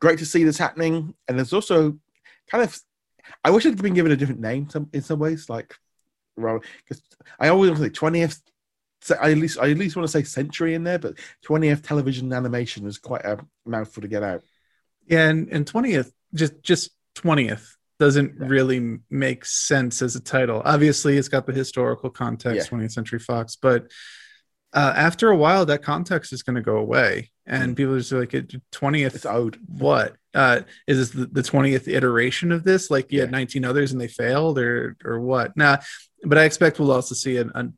[0.00, 1.14] great to see this happening.
[1.28, 1.96] And there's also
[2.50, 2.76] kind of,
[3.44, 5.72] I wish it had been given a different name some, in some ways, like,
[6.36, 7.02] because
[7.38, 8.40] I always say twentieth.
[9.02, 11.82] So I at least I at least want to say century in there, but 20th
[11.86, 14.42] television animation is quite a mouthful to get out.
[15.06, 17.64] Yeah, and, and 20th, just just 20th
[17.98, 18.46] doesn't Yeah.
[18.48, 20.62] really make sense as a title.
[20.64, 23.90] Obviously, it's got the historical context, 20th Century Fox, but
[24.74, 27.76] uh, after a while, that context is going to go away, and Mm.
[27.76, 28.30] people are just like,
[28.72, 29.58] "20th, It's owed.
[29.66, 30.16] what?
[30.34, 32.90] Uh, is this the, the 20th iteration of this?
[32.90, 35.78] Like you had 19 others and they failed, or or what?" Nah,
[36.24, 37.68] but I expect we'll also see a, a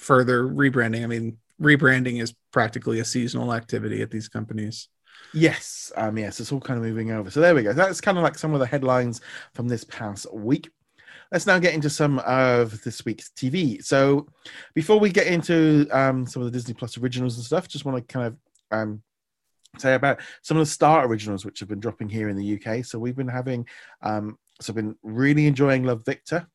[0.00, 1.04] further rebranding.
[1.04, 4.88] I mean, rebranding is practically a seasonal activity at these companies.
[5.32, 7.30] Yes, um, yes, it's all kind of moving over.
[7.30, 7.72] So there we go.
[7.72, 9.20] That's kind of like some of the headlines
[9.54, 10.70] from this past week.
[11.30, 13.84] Let's now get into some of this week's TV.
[13.84, 14.26] So
[14.74, 17.98] before we get into um, some of the Disney Plus originals and stuff, just want
[17.98, 18.36] to kind of
[18.72, 19.02] um,
[19.78, 22.84] say about some of the Star originals which have been dropping here in the UK.
[22.84, 23.66] So we've been having,
[24.02, 26.48] um, so I've been really enjoying Love Victor.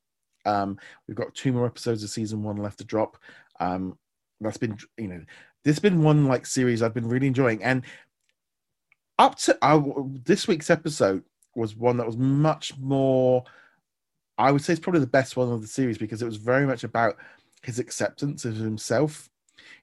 [0.46, 0.78] Um,
[1.08, 3.18] we've got two more episodes of season one left to drop.
[3.60, 3.98] Um,
[4.42, 5.22] that's been, you know,
[5.64, 7.84] this has been one like series I've been really enjoying, and
[9.18, 9.58] up to
[10.24, 11.24] this week's episode
[11.56, 13.44] was one that was much more.
[14.38, 16.66] I would say it's probably the best one of the series because it was very
[16.66, 17.16] much about
[17.64, 19.30] his acceptance of himself.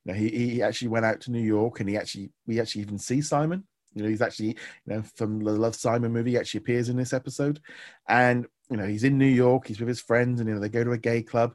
[0.04, 2.82] You know, he, he actually went out to New York and he actually we actually
[2.82, 3.64] even see Simon.
[3.94, 4.54] You know, he's actually you
[4.86, 6.32] know from the Love Simon movie.
[6.32, 7.60] He actually appears in this episode,
[8.08, 9.66] and you know he's in New York.
[9.66, 11.54] He's with his friends, and you know they go to a gay club.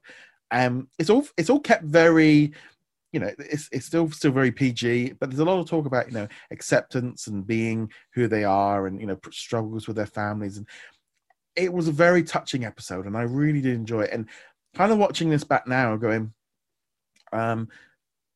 [0.52, 2.54] Um, it's all it's all kept very
[3.14, 6.08] you know it's, it's still still very pg but there's a lot of talk about
[6.08, 10.58] you know acceptance and being who they are and you know struggles with their families
[10.58, 10.68] and
[11.56, 14.28] it was a very touching episode and i really did enjoy it and
[14.76, 16.34] kind of watching this back now going
[17.34, 17.68] um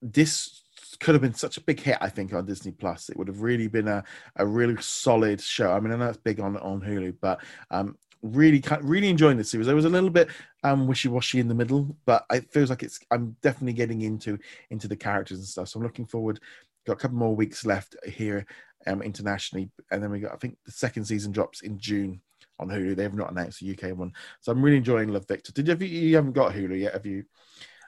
[0.02, 0.64] this
[1.00, 3.42] could have been such a big hit i think on disney plus it would have
[3.42, 4.04] really been a,
[4.38, 7.42] a really solid show i mean i know it's big on on hulu but
[7.72, 9.68] um really really enjoying the series.
[9.68, 10.30] I was a little bit
[10.64, 14.38] um wishy-washy in the middle, but it feels like it's I'm definitely getting into
[14.70, 15.70] into the characters and stuff.
[15.70, 16.40] So I'm looking forward.
[16.86, 18.46] Got a couple more weeks left here
[18.88, 22.22] um internationally, and then we got I think the second season drops in June
[22.60, 22.96] on Hulu.
[22.96, 25.52] They have not announced the UK one, so I'm really enjoying Love Victor.
[25.52, 26.94] Did you have you, you haven't got Hulu yet?
[26.94, 27.26] Have you?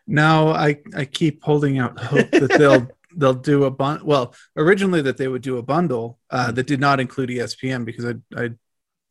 [0.08, 4.02] No, I I keep holding out hope that they'll they'll do a bun.
[4.04, 8.06] Well, originally that they would do a bundle uh, that did not include ESPN because
[8.06, 8.50] I I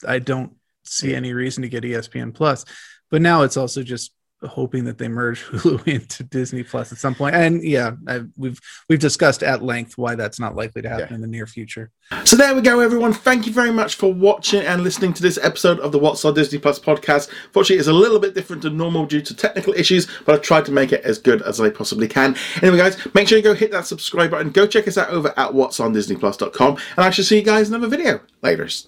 [0.06, 2.64] I don't see any reason to get ESPN Plus.
[3.10, 4.12] But now it's also just
[4.48, 7.34] hoping that they merge Hulu into Disney Plus at some point.
[7.34, 11.14] And yeah, I, we've we've discussed at length why that's not likely to happen yeah.
[11.14, 11.90] in the near future.
[12.24, 13.12] So there we go, everyone.
[13.12, 16.34] Thank you very much for watching and listening to this episode of the What's on
[16.34, 17.30] Disney Plus podcast.
[17.52, 20.64] Fortunately, it's a little bit different than normal due to technical issues, but I've tried
[20.66, 22.36] to make it as good as I possibly can.
[22.60, 24.50] Anyway, guys, make sure you go hit that subscribe button.
[24.50, 27.68] Go check us out over at what's on Disney and I shall see you guys
[27.68, 28.20] in another video.
[28.42, 28.86] Laters.